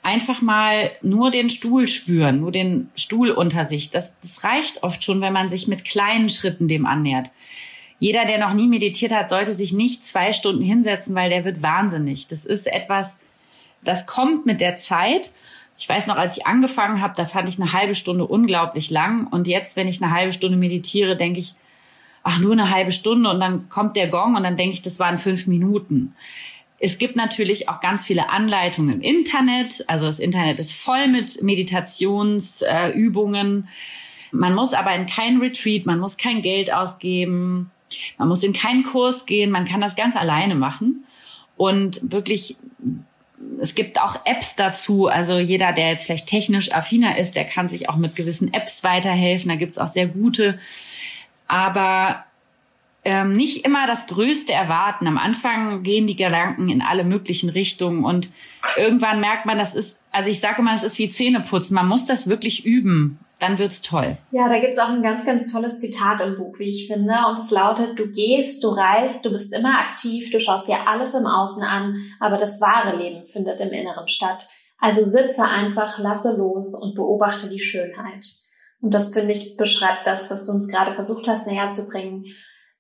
einfach 0.04 0.42
mal 0.42 0.92
nur 1.02 1.32
den 1.32 1.50
Stuhl 1.50 1.88
spüren, 1.88 2.42
nur 2.42 2.52
den 2.52 2.90
Stuhl 2.96 3.32
unter 3.32 3.66
sich. 3.66 3.90
Das, 3.90 4.18
das 4.20 4.44
reicht 4.44 4.84
oft 4.84 5.04
schon, 5.04 5.22
wenn 5.22 5.34
man 5.34 5.50
sich 5.50 5.68
mit 5.68 5.86
kleinen 5.86 6.30
Schritten 6.30 6.68
dem 6.68 6.86
annähert. 6.86 7.30
Jeder, 8.00 8.26
der 8.26 8.38
noch 8.38 8.54
nie 8.54 8.68
meditiert 8.68 9.14
hat, 9.14 9.30
sollte 9.30 9.54
sich 9.54 9.72
nicht 9.72 10.06
zwei 10.06 10.34
Stunden 10.34 10.62
hinsetzen, 10.62 11.16
weil 11.16 11.30
der 11.30 11.46
wird 11.46 11.64
wahnsinnig. 11.64 12.28
Das 12.28 12.44
ist 12.44 12.68
etwas, 12.68 13.20
das 13.84 14.06
kommt 14.06 14.46
mit 14.46 14.60
der 14.62 14.76
Zeit 14.76 15.32
ich 15.78 15.90
weiß 15.90 16.08
noch, 16.08 16.16
als 16.16 16.38
ich 16.38 16.46
angefangen 16.46 17.02
habe, 17.02 17.14
da 17.18 17.26
fand 17.26 17.50
ich 17.50 17.60
eine 17.60 17.74
halbe 17.74 17.96
Stunde 17.96 18.26
unglaublich 18.26 18.90
lang. 18.90 19.28
Und 19.28 19.48
jetzt, 19.48 19.76
wenn 19.76 19.88
ich 19.88 20.02
eine 20.02 20.14
halbe 20.14 20.34
Stunde 20.34 20.58
meditiere, 20.58 21.18
denke 21.18 21.40
ich, 21.40 21.56
ach, 22.24 22.40
nur 22.40 22.54
eine 22.54 22.70
halbe 22.70 22.92
Stunde 22.92 23.30
und 23.30 23.40
dann 23.40 23.68
kommt 23.70 23.96
der 23.96 24.08
Gong 24.08 24.36
und 24.36 24.44
dann 24.44 24.56
denke 24.56 24.74
ich, 24.74 24.82
das 24.82 25.00
waren 25.00 25.18
fünf 25.18 25.48
Minuten. 25.48 26.16
Es 26.84 26.98
gibt 26.98 27.16
natürlich 27.16 27.70
auch 27.70 27.80
ganz 27.80 28.06
viele 28.06 28.30
Anleitungen 28.30 28.96
im 28.96 29.02
Internet. 29.02 29.86
Also 29.88 30.06
das 30.06 30.20
Internet 30.20 30.60
ist 30.60 30.74
voll 30.74 31.08
mit 31.08 31.42
Meditationsübungen. 31.42 33.64
Äh, 33.64 33.68
man 34.36 34.54
muss 34.54 34.74
aber 34.74 34.94
in 34.94 35.06
keinen 35.06 35.40
Retreat, 35.40 35.86
man 35.86 36.00
muss 36.00 36.18
kein 36.18 36.42
Geld 36.42 36.74
ausgeben, 36.74 37.72
man 38.18 38.28
muss 38.28 38.44
in 38.44 38.52
keinen 38.52 38.84
Kurs 38.84 39.26
gehen, 39.26 39.50
man 39.50 39.64
kann 39.64 39.80
das 39.80 39.96
ganz 39.96 40.18
alleine 40.18 40.56
machen. 40.56 41.06
Und 41.56 42.12
wirklich 42.12 42.58
es 43.62 43.76
gibt 43.76 44.02
auch 44.02 44.18
Apps 44.26 44.58
dazu. 44.58 45.08
Also 45.08 45.38
jeder, 45.38 45.72
der 45.72 45.88
jetzt 45.88 46.08
vielleicht 46.08 46.28
technisch 46.28 46.74
affiner 46.74 47.18
ist, 47.18 47.38
der 47.38 47.46
kann 47.46 47.70
sich 47.70 47.88
auch 47.88 47.96
mit 47.96 48.18
gewissen 48.18 48.54
Apps 48.54 48.84
weiterhelfen. 48.84 49.48
Da 49.48 49.56
gibt's 49.56 49.78
auch 49.78 49.88
sehr 49.88 50.08
gute. 50.08 50.60
Aber 51.48 52.26
ähm, 53.06 53.34
nicht 53.34 53.66
immer 53.66 53.86
das 53.88 54.08
Größte 54.08 54.54
erwarten. 54.54 55.08
Am 55.08 55.18
Anfang 55.18 55.84
gehen 55.84 56.08
die 56.08 56.16
Gedanken 56.16 56.70
in 56.70 56.82
alle 56.82 57.04
möglichen 57.04 57.50
Richtungen 57.50 58.06
und 58.06 58.30
irgendwann 58.78 59.20
merkt 59.20 59.46
man, 59.46 59.58
das 59.58 59.76
ist, 59.76 60.02
also 60.12 60.30
ich 60.30 60.40
sage 60.40 60.62
mal, 60.62 60.74
das 60.74 60.84
ist 60.84 60.98
wie 61.00 61.10
Zähneputzen. 61.10 61.76
Man 61.76 61.88
muss 61.88 62.06
das 62.06 62.28
wirklich 62.28 62.66
üben 62.66 63.20
dann 63.44 63.60
wird's 63.60 63.82
toll. 63.82 64.18
Ja, 64.32 64.48
da 64.48 64.60
gibt's 64.60 64.80
auch 64.80 64.90
ein 64.90 65.04
ganz, 65.04 65.26
ganz 65.26 65.52
tolles 65.52 65.80
Zitat 65.80 66.22
im 66.22 66.38
Buch, 66.38 66.58
wie 66.60 66.70
ich 66.70 66.88
finde. 66.88 67.14
Und 67.28 67.40
es 67.40 67.52
lautet, 67.52 68.00
du 68.00 68.08
gehst, 68.08 68.64
du 68.64 68.70
reist, 68.70 69.26
du 69.26 69.32
bist 69.32 69.54
immer 69.54 69.80
aktiv, 69.80 70.32
du 70.32 70.40
schaust 70.40 70.70
dir 70.70 70.88
alles 70.88 71.14
im 71.14 71.26
Außen 71.26 71.62
an, 71.64 71.96
aber 72.22 72.38
das 72.38 72.62
wahre 72.62 72.96
Leben 72.96 73.26
findet 73.26 73.60
im 73.60 73.72
Inneren 73.72 74.08
statt. 74.08 74.48
Also 74.80 75.04
sitze 75.04 75.44
einfach, 75.44 76.00
lasse 76.00 76.38
los 76.38 76.74
und 76.74 76.96
beobachte 76.96 77.50
die 77.50 77.60
Schönheit. 77.60 78.26
Und 78.82 78.94
das, 78.94 79.14
finde 79.14 79.34
ich, 79.34 79.58
beschreibt 79.58 80.08
das, 80.08 80.32
was 80.32 80.46
du 80.46 80.54
uns 80.54 80.68
gerade 80.68 80.94
versucht 80.94 81.28
hast, 81.28 81.46
näher 81.46 81.72
zu 81.74 81.86
bringen 81.86 82.26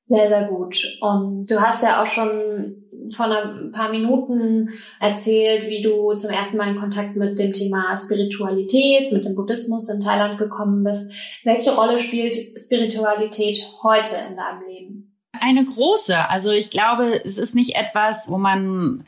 sehr, 0.05 0.27
sehr 0.27 0.43
gut. 0.45 0.97
Und 1.01 1.47
du 1.47 1.61
hast 1.61 1.83
ja 1.83 2.01
auch 2.01 2.07
schon 2.07 2.83
vor 3.13 3.25
ein 3.25 3.71
paar 3.71 3.89
Minuten 3.89 4.69
erzählt, 4.99 5.67
wie 5.67 5.81
du 5.81 6.13
zum 6.15 6.31
ersten 6.31 6.57
Mal 6.57 6.69
in 6.69 6.79
Kontakt 6.79 7.15
mit 7.15 7.37
dem 7.39 7.53
Thema 7.53 7.97
Spiritualität, 7.97 9.11
mit 9.11 9.25
dem 9.25 9.35
Buddhismus 9.35 9.89
in 9.89 9.99
Thailand 9.99 10.37
gekommen 10.37 10.83
bist. 10.83 11.11
Welche 11.43 11.75
Rolle 11.75 11.99
spielt 11.99 12.35
Spiritualität 12.57 13.57
heute 13.83 14.15
in 14.29 14.35
deinem 14.35 14.67
Leben? 14.67 15.17
Eine 15.39 15.65
große. 15.65 16.29
Also 16.29 16.51
ich 16.51 16.69
glaube, 16.69 17.23
es 17.25 17.37
ist 17.37 17.55
nicht 17.55 17.75
etwas, 17.75 18.29
wo 18.29 18.37
man 18.37 19.05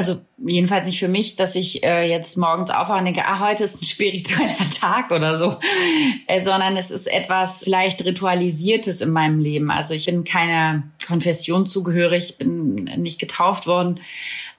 also 0.00 0.22
jedenfalls 0.38 0.86
nicht 0.86 0.98
für 0.98 1.08
mich, 1.08 1.36
dass 1.36 1.54
ich 1.54 1.84
äh, 1.84 2.08
jetzt 2.08 2.38
morgens 2.38 2.70
aufwache 2.70 3.00
und 3.00 3.04
denke, 3.04 3.26
ah, 3.26 3.38
heute 3.38 3.64
ist 3.64 3.82
ein 3.82 3.84
spiritueller 3.84 4.70
Tag 4.70 5.10
oder 5.10 5.36
so, 5.36 5.58
äh, 6.26 6.40
sondern 6.40 6.78
es 6.78 6.90
ist 6.90 7.06
etwas 7.06 7.64
vielleicht 7.64 8.02
ritualisiertes 8.02 9.02
in 9.02 9.10
meinem 9.10 9.38
Leben. 9.38 9.70
Also 9.70 9.92
ich 9.92 10.06
bin 10.06 10.24
keiner 10.24 10.84
Konfession 11.06 11.66
zugehörig, 11.66 12.38
bin 12.38 12.84
nicht 12.96 13.20
getauft 13.20 13.66
worden. 13.66 14.00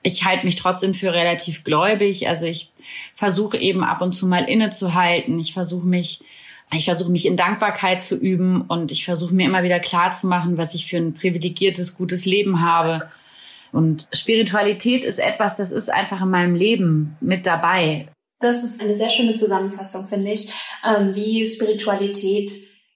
Ich 0.04 0.26
halte 0.26 0.46
mich 0.46 0.58
trotzdem 0.58 0.94
für 0.94 1.12
relativ 1.12 1.64
gläubig. 1.64 2.28
Also 2.28 2.46
ich 2.46 2.72
versuche 3.16 3.58
eben 3.58 3.84
ab 3.84 4.04
und 4.04 4.12
zu 4.12 4.28
mal 4.28 4.44
innezuhalten. 4.44 5.40
Ich 5.40 5.54
versuche 5.54 5.88
mich 5.88 6.22
ich 6.74 6.86
versuche 6.86 7.12
mich 7.12 7.26
in 7.26 7.36
Dankbarkeit 7.36 8.02
zu 8.02 8.16
üben 8.16 8.62
und 8.62 8.92
ich 8.92 9.04
versuche 9.04 9.34
mir 9.34 9.46
immer 9.46 9.64
wieder 9.64 9.82
klar 9.82 10.12
zu 10.12 10.28
machen, 10.28 10.58
was 10.58 10.74
ich 10.74 10.86
für 10.86 10.96
ein 10.96 11.14
privilegiertes, 11.14 11.98
gutes 11.98 12.26
Leben 12.26 12.62
habe 12.62 13.10
und 13.72 14.08
Spiritualität 14.12 15.04
ist 15.04 15.20
etwas, 15.20 15.56
das 15.56 15.72
ist 15.72 15.90
einfach 15.90 16.22
in 16.22 16.30
meinem 16.30 16.56
Leben 16.56 17.18
mit 17.22 17.46
dabei. 17.46 18.08
Das 18.40 18.64
ist 18.64 18.82
eine 18.82 18.98
sehr 18.98 19.10
schöne 19.10 19.36
Zusammenfassung, 19.36 20.08
finde 20.08 20.32
ich, 20.32 20.52
ähm, 20.84 21.16
wie 21.16 21.46
Spiritualität 21.46 22.52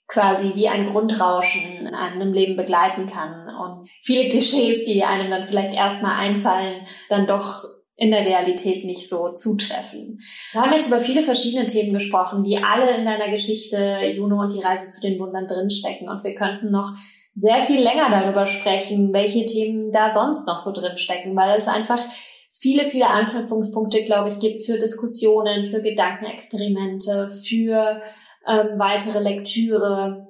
quasi 0.08 0.54
wie 0.56 0.68
ein 0.68 0.88
Grundrauschen 0.88 1.62
in 1.88 1.96
einem 1.96 2.32
Leben 2.34 2.56
begleiten 2.56 3.08
kann 3.08 3.50
und 3.56 3.90
viele 4.04 4.30
Klischees, 4.30 4.84
die 4.84 5.04
einem 5.04 5.32
dann 5.32 5.48
vielleicht 5.48 5.74
erstmal 5.74 6.20
einfallen, 6.20 6.86
dann 7.10 7.26
doch 7.26 7.64
in 7.98 8.12
der 8.12 8.26
Realität 8.26 8.86
nicht 8.86 9.08
so 9.08 9.34
zutreffen. 9.34 10.20
Wir 10.52 10.62
haben 10.62 10.74
jetzt 10.74 10.88
über 10.88 11.00
viele 11.00 11.22
verschiedene 11.22 11.66
Themen 11.66 11.94
gesprochen, 11.94 12.44
die 12.44 12.58
alle 12.58 12.96
in 12.98 13.06
deiner 13.06 13.30
Geschichte 13.30 14.00
Juno 14.16 14.42
und 14.42 14.54
die 14.54 14.62
Reise 14.62 14.90
zu 14.90 15.02
den 15.02 15.20
Wundern 15.20 15.48
drinstecken. 15.48 16.10
Und 16.10 16.24
wir 16.24 16.36
könnten 16.36 16.72
noch 16.72 16.92
sehr 17.36 17.60
viel 17.60 17.82
länger 17.82 18.10
darüber 18.10 18.46
sprechen, 18.46 19.12
welche 19.14 19.46
Themen 19.46 19.92
da 19.92 20.10
sonst 20.10 20.48
noch 20.48 20.58
so 20.58 20.72
drin 20.72 20.98
stecken, 20.98 21.36
weil 21.36 21.58
es 21.58 21.68
einfach 21.68 22.00
viele, 22.50 22.88
viele 22.88 23.08
Anknüpfungspunkte, 23.08 24.04
glaube 24.04 24.30
ich, 24.30 24.40
gibt 24.40 24.64
für 24.64 24.80
Diskussionen, 24.80 25.66
für 25.66 25.82
Gedankenexperimente, 25.82 27.30
für 27.30 28.02
ähm, 28.48 28.80
weitere 28.80 29.20
Lektüre 29.20 30.28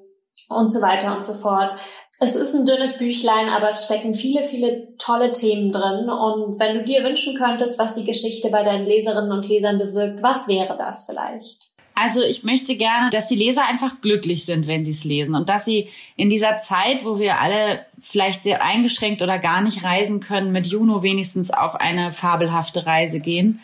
und 0.50 0.72
so 0.72 0.82
weiter 0.82 1.15
und 1.15 1.26
so 1.26 1.36
fort. 1.36 1.76
Es 2.20 2.36
ist 2.36 2.56
ein 2.56 2.65
dünnes 2.65 2.98
Büchlein, 2.98 3.50
aber 3.50 3.70
es 3.70 3.86
stecken 3.86 4.15
viele, 4.15 4.44
viele 4.44 4.96
tolle 4.98 5.32
Themen 5.32 5.72
drin. 5.72 6.10
Und 6.10 6.60
wenn 6.60 6.78
du 6.78 6.84
dir 6.84 7.04
wünschen 7.04 7.38
könntest, 7.38 7.78
was 7.78 7.94
die 7.94 8.06
Geschichte 8.06 8.50
bei 8.50 8.63
deinen 8.63 8.86
Leserinnen 8.86 9.32
und 9.32 9.48
Lesern 9.48 9.78
bewirkt, 9.78 10.24
was 10.24 10.48
wäre 10.48 10.76
das 10.78 11.06
vielleicht? 11.06 11.74
Also 11.97 12.21
ich 12.21 12.43
möchte 12.43 12.75
gerne, 12.75 13.10
dass 13.10 13.29
die 13.29 13.38
Leser 13.38 13.65
einfach 13.65 14.01
glücklich 14.01 14.43
sind, 14.43 14.67
wenn 14.67 14.84
sie 14.84 14.91
es 14.91 15.05
lesen 15.05 15.34
und 15.34 15.47
dass 15.47 15.63
sie 15.63 15.88
in 16.17 16.29
dieser 16.29 16.58
Zeit, 16.58 17.05
wo 17.05 17.19
wir 17.19 17.39
alle 17.39 17.86
vielleicht 18.01 18.43
sehr 18.43 18.62
eingeschränkt 18.62 19.21
oder 19.21 19.39
gar 19.39 19.62
nicht 19.62 19.84
reisen 19.86 20.19
können, 20.19 20.51
mit 20.51 20.67
Juno 20.67 21.03
wenigstens 21.03 21.51
auf 21.51 21.75
eine 21.75 22.12
fabelhafte 22.12 22.86
Reise 22.86 23.19
gehen. 23.19 23.62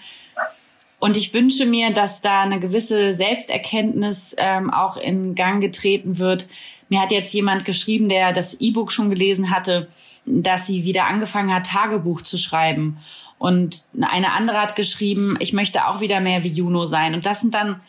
Und 1.00 1.18
ich 1.18 1.34
wünsche 1.34 1.66
mir, 1.66 1.92
dass 1.92 2.22
da 2.22 2.44
eine 2.44 2.60
gewisse 2.60 3.14
Selbsterkenntnis 3.14 4.34
ähm, 4.38 4.70
auch 4.70 4.96
in 4.96 5.36
Gang 5.36 5.60
getreten 5.60 6.18
wird. 6.18 6.48
Mir 6.88 7.02
hat 7.02 7.12
jetzt 7.12 7.34
jemand 7.34 7.66
geschrieben, 7.66 8.08
der 8.08 8.32
das 8.32 8.54
E-Book 8.62 8.94
schon 8.94 9.10
gelesen 9.10 9.50
hatte, 9.50 9.90
dass 10.26 10.68
sie 10.68 10.86
wieder 10.86 11.08
angefangen 11.08 11.54
hat, 11.54 11.66
Tagebuch 11.66 12.22
zu 12.22 12.38
schreiben. 12.38 13.00
Und 13.40 13.84
eine 14.00 14.32
andere 14.32 14.62
hat 14.62 14.76
geschrieben, 14.76 15.38
ich 15.40 15.52
möchte 15.52 15.88
auch 15.88 16.00
wieder 16.00 16.22
mehr 16.22 16.44
wie 16.44 16.50
Juno 16.50 16.86
sein. 16.86 17.16
Und 17.16 17.26
das 17.26 17.42
sind 17.42 17.56
dann 17.56 17.82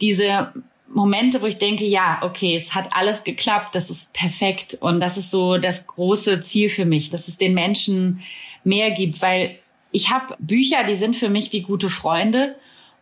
diese 0.00 0.52
Momente, 0.92 1.40
wo 1.40 1.46
ich 1.46 1.58
denke, 1.58 1.84
ja, 1.84 2.18
okay, 2.22 2.56
es 2.56 2.74
hat 2.74 2.88
alles 2.92 3.24
geklappt, 3.24 3.74
das 3.74 3.90
ist 3.90 4.12
perfekt. 4.12 4.76
Und 4.80 5.00
das 5.00 5.16
ist 5.16 5.30
so 5.30 5.56
das 5.58 5.86
große 5.86 6.40
Ziel 6.40 6.68
für 6.68 6.84
mich, 6.84 7.10
dass 7.10 7.28
es 7.28 7.36
den 7.36 7.54
Menschen 7.54 8.20
mehr 8.64 8.90
gibt, 8.90 9.22
weil 9.22 9.56
ich 9.92 10.10
habe 10.10 10.36
Bücher, 10.38 10.84
die 10.84 10.94
sind 10.94 11.16
für 11.16 11.28
mich 11.28 11.52
wie 11.52 11.62
gute 11.62 11.88
Freunde. 11.88 12.56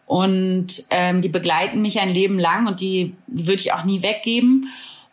Und 0.06 0.86
ähm, 0.88 1.20
die 1.20 1.28
begleiten 1.28 1.82
mich 1.82 2.00
ein 2.00 2.08
Leben 2.08 2.38
lang 2.38 2.66
und 2.66 2.80
die, 2.80 3.14
würde 3.26 3.60
ich 3.60 3.74
auch 3.74 3.84
nie 3.84 4.02
weggeben. 4.02 4.70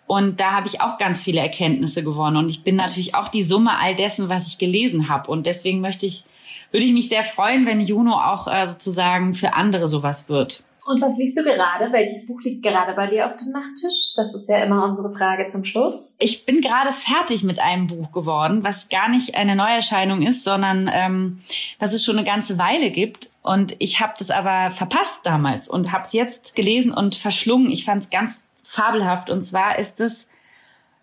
Und 0.07 0.39
da 0.39 0.51
habe 0.51 0.67
ich 0.67 0.79
auch 0.79 0.97
ganz 0.97 1.21
viele 1.23 1.41
Erkenntnisse 1.41 2.01
gewonnen. 2.01 2.37
Und 2.37 2.47
ich 2.47 2.63
bin 2.63 2.77
natürlich 2.77 3.13
auch 3.13 3.27
die 3.27 3.43
Summe 3.43 3.77
all 3.77 3.95
dessen, 3.95 4.29
was 4.29 4.47
ich 4.47 4.57
gelesen 4.57 5.09
habe 5.09 5.29
und 5.29 5.45
deswegen 5.45 5.81
möchte 5.81 6.05
ich, 6.05 6.23
würde 6.71 6.85
ich 6.85 6.93
mich 6.93 7.09
sehr 7.09 7.23
freuen, 7.23 7.65
wenn 7.65 7.81
Juno 7.81 8.13
auch 8.13 8.47
äh, 8.47 8.67
sozusagen 8.67 9.33
für 9.33 9.53
andere 9.53 9.87
sowas 9.87 10.29
wird. 10.29 10.63
Und 10.85 11.01
was 11.01 11.17
liest 11.17 11.35
du 11.35 11.43
gerade? 11.43 11.91
Welches 11.91 12.27
Buch 12.27 12.43
liegt 12.43 12.61
gerade 12.61 12.93
bei 12.93 13.07
dir 13.07 13.25
auf 13.25 13.35
dem 13.37 13.51
Nachttisch? 13.51 14.13
Das 14.15 14.35
ist 14.35 14.47
ja 14.47 14.63
immer 14.63 14.83
unsere 14.83 15.11
Frage 15.11 15.47
zum 15.47 15.65
Schluss. 15.65 16.13
Ich 16.19 16.45
bin 16.45 16.61
gerade 16.61 16.93
fertig 16.93 17.41
mit 17.43 17.59
einem 17.59 17.87
Buch 17.87 18.11
geworden, 18.11 18.63
was 18.63 18.87
gar 18.87 19.09
nicht 19.09 19.33
eine 19.33 19.55
Neuerscheinung 19.55 20.21
ist, 20.21 20.43
sondern 20.43 20.87
ähm, 20.93 21.41
was 21.79 21.93
es 21.93 22.05
schon 22.05 22.19
eine 22.19 22.25
ganze 22.25 22.59
Weile 22.59 22.91
gibt. 22.91 23.29
Und 23.41 23.75
ich 23.79 23.99
habe 23.99 24.13
das 24.19 24.29
aber 24.29 24.69
verpasst 24.69 25.25
damals 25.25 25.67
und 25.67 25.91
habe 25.91 26.03
es 26.03 26.13
jetzt 26.13 26.53
gelesen 26.53 26.93
und 26.93 27.15
verschlungen. 27.15 27.71
Ich 27.71 27.83
fand 27.83 28.03
es 28.03 28.09
ganz 28.11 28.39
fabelhaft. 28.61 29.31
Und 29.31 29.41
zwar 29.41 29.79
ist 29.79 29.99
es 29.99 30.27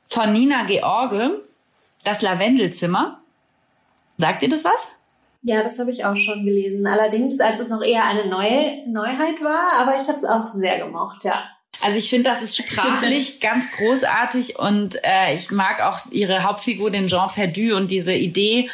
von 0.07 0.33
Nina 0.33 0.65
George, 0.65 1.41
Das 2.05 2.23
Lavendelzimmer. 2.23 3.19
Sagt 4.17 4.45
ihr 4.45 4.49
das 4.49 4.65
was? 4.65 4.87
Ja, 5.43 5.63
das 5.63 5.79
habe 5.79 5.91
ich 5.91 6.05
auch 6.05 6.17
schon 6.17 6.45
gelesen. 6.45 6.87
Allerdings, 6.87 7.41
als 7.41 7.61
es 7.61 7.69
noch 7.69 7.83
eher 7.83 8.05
eine 8.05 8.27
neue 8.27 8.89
Neuheit 8.89 9.41
war, 9.43 9.81
aber 9.81 9.97
ich 9.97 10.07
habe 10.07 10.15
es 10.15 10.25
auch 10.25 10.43
sehr 10.43 10.79
gemocht, 10.79 11.25
ja. 11.25 11.43
Also 11.81 11.99
ich 11.99 12.11
finde, 12.11 12.31
das 12.31 12.43
ist 12.43 12.57
sprachlich 12.57 13.41
ganz 13.41 13.71
großartig 13.73 14.59
und 14.59 14.99
äh, 15.03 15.35
ich 15.35 15.51
mag 15.51 15.81
auch 15.83 16.11
ihre 16.13 16.45
Hauptfigur, 16.45 16.91
den 16.91 17.07
Jean 17.07 17.31
Perdu 17.31 17.77
und 17.77 17.91
diese 17.91 18.13
Idee, 18.13 18.71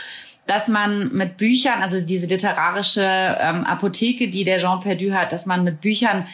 dass 0.47 0.69
man 0.69 1.13
mit 1.13 1.37
Büchern, 1.37 1.83
also 1.83 2.01
diese 2.01 2.27
literarische 2.27 3.05
ähm, 3.05 3.65
Apotheke, 3.65 4.29
die 4.29 4.45
der 4.45 4.59
Jean 4.59 4.81
Perdu 4.81 5.13
hat, 5.13 5.33
dass 5.33 5.47
man 5.47 5.63
mit 5.63 5.81
Büchern 5.81 6.27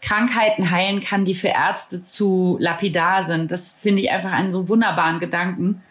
Krankheiten 0.00 0.70
heilen 0.70 1.00
kann, 1.00 1.24
die 1.24 1.34
für 1.34 1.48
Ärzte 1.48 2.02
zu 2.02 2.56
lapidar 2.60 3.24
sind. 3.24 3.50
Das 3.50 3.72
finde 3.72 4.02
ich 4.02 4.10
einfach 4.10 4.32
einen 4.32 4.52
so 4.52 4.68
wunderbaren 4.68 5.20
Gedanken. 5.20 5.82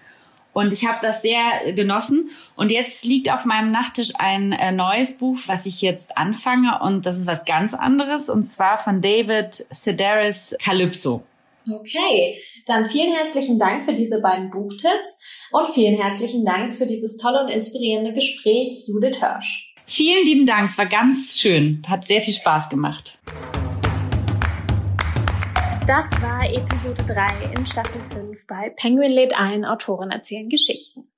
Und 0.53 0.73
ich 0.73 0.85
habe 0.85 0.99
das 1.01 1.21
sehr 1.21 1.73
genossen. 1.73 2.29
Und 2.55 2.71
jetzt 2.71 3.05
liegt 3.05 3.31
auf 3.31 3.45
meinem 3.45 3.71
Nachttisch 3.71 4.13
ein 4.17 4.51
äh, 4.51 4.71
neues 4.71 5.17
Buch, 5.17 5.37
was 5.47 5.65
ich 5.65 5.81
jetzt 5.81 6.17
anfange. 6.17 6.79
Und 6.81 7.05
das 7.05 7.17
ist 7.17 7.27
was 7.27 7.45
ganz 7.45 7.73
anderes. 7.73 8.29
Und 8.29 8.43
zwar 8.43 8.77
von 8.77 9.01
David 9.01 9.53
Sedaris 9.71 10.55
Calypso. 10.61 11.23
Okay, 11.69 12.39
dann 12.65 12.87
vielen 12.87 13.13
herzlichen 13.13 13.59
Dank 13.59 13.85
für 13.85 13.93
diese 13.93 14.19
beiden 14.19 14.49
Buchtipps 14.49 15.19
und 15.51 15.67
vielen 15.67 15.95
herzlichen 15.95 16.43
Dank 16.43 16.73
für 16.73 16.87
dieses 16.87 17.17
tolle 17.17 17.39
und 17.39 17.49
inspirierende 17.49 18.13
Gespräch, 18.13 18.87
Judith 18.87 19.19
Hirsch. 19.19 19.71
Vielen 19.85 20.25
lieben 20.25 20.45
Dank, 20.47 20.69
es 20.69 20.77
war 20.77 20.87
ganz 20.87 21.39
schön, 21.39 21.83
hat 21.87 22.07
sehr 22.07 22.21
viel 22.21 22.33
Spaß 22.33 22.69
gemacht. 22.69 23.19
Das 25.87 26.05
war 26.21 26.47
Episode 26.47 27.03
3 27.03 27.53
in 27.57 27.65
Staffel 27.65 28.01
5 28.13 28.45
bei 28.45 28.69
Penguin 28.69 29.11
lädt 29.11 29.35
ein, 29.35 29.65
Autoren 29.65 30.11
erzählen 30.11 30.47
Geschichten. 30.47 31.11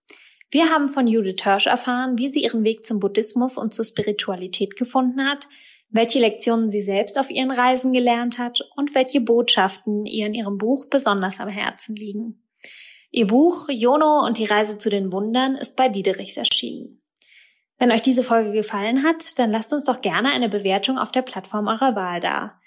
Wir 0.49 0.69
haben 0.69 0.87
von 0.87 1.05
Judith 1.05 1.43
Hirsch 1.43 1.67
erfahren, 1.67 2.17
wie 2.17 2.29
sie 2.29 2.43
ihren 2.43 2.63
Weg 2.63 2.85
zum 2.85 2.99
Buddhismus 2.99 3.57
und 3.57 3.73
zur 3.73 3.83
Spiritualität 3.83 4.77
gefunden 4.77 5.27
hat, 5.27 5.49
welche 5.89 6.19
Lektionen 6.19 6.69
sie 6.69 6.81
selbst 6.81 7.19
auf 7.19 7.29
ihren 7.29 7.51
Reisen 7.51 7.91
gelernt 7.91 8.37
hat 8.37 8.61
und 8.77 8.95
welche 8.95 9.19
Botschaften 9.19 10.05
ihr 10.05 10.27
in 10.27 10.33
ihrem 10.33 10.57
Buch 10.57 10.85
besonders 10.85 11.41
am 11.41 11.49
Herzen 11.49 11.95
liegen. 11.95 12.43
Ihr 13.11 13.27
Buch 13.27 13.67
Jono 13.69 14.25
und 14.25 14.37
die 14.37 14.45
Reise 14.45 14.77
zu 14.77 14.89
den 14.89 15.11
Wundern 15.11 15.55
ist 15.55 15.75
bei 15.75 15.89
Diederichs 15.89 16.37
erschienen. 16.37 17.01
Wenn 17.77 17.91
euch 17.91 18.01
diese 18.01 18.23
Folge 18.23 18.53
gefallen 18.53 19.03
hat, 19.03 19.37
dann 19.37 19.51
lasst 19.51 19.73
uns 19.73 19.83
doch 19.83 20.01
gerne 20.01 20.29
eine 20.29 20.47
Bewertung 20.47 20.97
auf 20.97 21.11
der 21.11 21.21
Plattform 21.21 21.67
eurer 21.67 21.95
Wahl 21.95 22.21
da. 22.21 22.61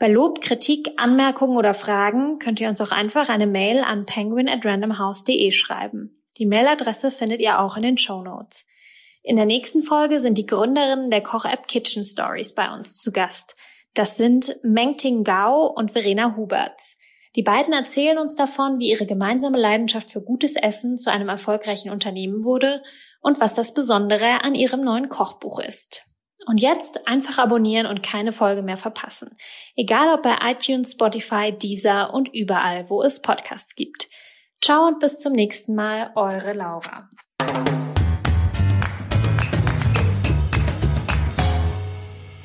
Bei 0.00 0.08
Lob, 0.08 0.40
Kritik, 0.40 0.94
Anmerkungen 0.96 1.58
oder 1.58 1.74
Fragen 1.74 2.38
könnt 2.38 2.58
ihr 2.58 2.70
uns 2.70 2.80
auch 2.80 2.90
einfach 2.90 3.28
eine 3.28 3.46
Mail 3.46 3.84
an 3.84 4.06
penguin 4.06 4.48
at 4.48 4.64
randomhouse.de 4.64 5.52
schreiben. 5.52 6.24
Die 6.38 6.46
Mailadresse 6.46 7.10
findet 7.10 7.40
ihr 7.40 7.60
auch 7.60 7.76
in 7.76 7.82
den 7.82 7.98
Show 7.98 8.22
Notes. 8.22 8.64
In 9.22 9.36
der 9.36 9.44
nächsten 9.44 9.82
Folge 9.82 10.20
sind 10.20 10.38
die 10.38 10.46
Gründerinnen 10.46 11.10
der 11.10 11.22
Koch-App 11.22 11.68
Kitchen 11.68 12.06
Stories 12.06 12.54
bei 12.54 12.72
uns 12.72 12.96
zu 12.96 13.12
Gast. 13.12 13.54
Das 13.92 14.16
sind 14.16 14.56
Mengting 14.62 15.22
Gao 15.22 15.66
und 15.66 15.90
Verena 15.90 16.34
Huberts. 16.34 16.96
Die 17.36 17.42
beiden 17.42 17.74
erzählen 17.74 18.16
uns 18.16 18.34
davon, 18.36 18.78
wie 18.78 18.88
ihre 18.88 19.04
gemeinsame 19.04 19.58
Leidenschaft 19.58 20.10
für 20.10 20.22
gutes 20.22 20.56
Essen 20.56 20.96
zu 20.96 21.10
einem 21.12 21.28
erfolgreichen 21.28 21.90
Unternehmen 21.90 22.42
wurde 22.42 22.82
und 23.20 23.38
was 23.38 23.52
das 23.52 23.74
Besondere 23.74 24.42
an 24.44 24.54
ihrem 24.54 24.80
neuen 24.80 25.10
Kochbuch 25.10 25.60
ist. 25.60 26.06
Und 26.50 26.60
jetzt 26.60 27.06
einfach 27.06 27.38
abonnieren 27.38 27.86
und 27.86 28.02
keine 28.02 28.32
Folge 28.32 28.62
mehr 28.62 28.76
verpassen. 28.76 29.36
Egal 29.76 30.12
ob 30.12 30.22
bei 30.22 30.36
iTunes, 30.50 30.90
Spotify, 30.90 31.52
Deezer 31.56 32.12
und 32.12 32.28
überall, 32.34 32.90
wo 32.90 33.04
es 33.04 33.22
Podcasts 33.22 33.76
gibt. 33.76 34.08
Ciao 34.60 34.88
und 34.88 34.98
bis 34.98 35.18
zum 35.18 35.32
nächsten 35.32 35.76
Mal, 35.76 36.10
eure 36.16 36.52
Laura. 36.54 37.08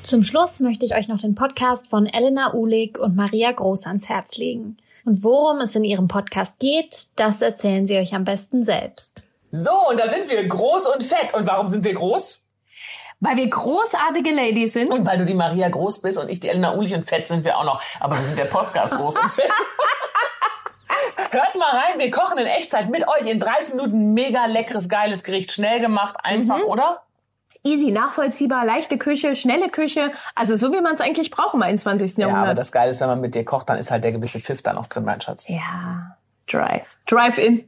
Zum 0.04 0.24
Schluss 0.24 0.60
möchte 0.60 0.86
ich 0.86 0.96
euch 0.96 1.08
noch 1.08 1.22
den 1.22 1.34
Podcast 1.34 1.88
von 1.88 2.06
Elena 2.06 2.54
Uhlig 2.54 3.00
und 3.00 3.16
Maria 3.16 3.54
Groß 3.54 3.88
ans 3.88 4.08
Herz 4.08 4.38
legen. 4.38 4.78
Und 5.04 5.24
worum 5.24 5.62
es 5.62 5.74
in 5.74 5.84
ihrem 5.84 6.08
Podcast 6.08 6.60
geht, 6.60 7.08
das 7.16 7.42
erzählen 7.42 7.88
sie 7.88 7.98
euch 7.98 8.14
am 8.14 8.24
besten 8.24 8.64
selbst. 8.64 9.24
So, 9.50 9.72
und 9.90 10.00
da 10.00 10.08
sind 10.08 10.30
wir 10.30 10.48
groß 10.48 10.90
und 10.94 11.04
fett. 11.04 11.34
Und 11.34 11.48
warum 11.48 11.70
sind 11.70 11.84
wir 11.84 11.96
groß? 11.96 12.45
Weil 13.20 13.38
wir 13.38 13.50
großartige 13.50 14.32
Ladies 14.32 14.74
sind. 14.74 14.94
Und 14.94 15.06
weil 15.06 15.18
du 15.18 15.26
die 15.26 15.34
Maria 15.34 15.70
Groß 15.70 16.02
bist 16.02 16.18
und 16.18 16.30
ich 16.30 16.40
die 16.40 16.50
Elena 16.50 16.76
Ulich 16.76 16.94
und 16.94 17.04
fett 17.04 17.28
sind 17.28 17.46
wir 17.46 17.58
auch 17.58 17.64
noch. 17.64 17.82
Aber 18.00 18.18
wir 18.18 18.26
sind 18.26 18.38
der 18.38 18.46
Podcast 18.46 18.96
Groß 18.98 19.18
und 19.18 19.32
fett. 19.32 19.52
Hört 21.32 21.56
mal 21.56 21.70
rein, 21.70 22.00
wir 22.00 22.12
kochen 22.12 22.38
in 22.38 22.46
Echtzeit 22.46 22.90
mit 22.90 23.08
euch 23.08 23.26
in 23.30 23.40
30 23.40 23.76
Minuten 23.76 24.14
mega 24.14 24.46
leckeres, 24.46 24.90
geiles 24.90 25.24
Gericht. 25.24 25.52
Schnell 25.52 25.80
gemacht, 25.80 26.16
einfach, 26.24 26.58
mhm. 26.58 26.66
oder? 26.66 27.02
Easy, 27.64 27.92
nachvollziehbar, 27.92 28.64
leichte 28.64 28.98
Küche, 28.98 29.36
schnelle 29.36 29.70
Küche. 29.70 30.12
Also 30.36 30.56
so 30.56 30.72
wie 30.72 30.82
man 30.82 30.94
es 30.96 31.02
eigentlich 31.02 31.32
braucht 31.32 31.56
im 31.56 31.64
21. 31.64 32.18
Jahrhundert. 32.18 32.44
Ja, 32.44 32.52
aber 32.52 32.54
das 32.54 32.72
Geile 32.72 32.92
ist, 32.92 33.02
wenn 33.02 33.08
man 33.08 33.22
mit 33.22 33.34
dir 33.34 33.44
kocht, 33.44 33.70
dann 33.70 33.80
ist 33.80 33.90
halt 33.90 34.04
der 34.04 34.12
gewisse 34.12 34.40
Pfiff 34.40 34.62
da 34.62 34.74
noch 34.74 34.88
drin, 34.88 35.04
mein 35.04 35.20
Schatz. 35.20 35.48
Ja, 35.50 36.16
Drive. 36.48 36.98
Drive-in. 37.08 37.68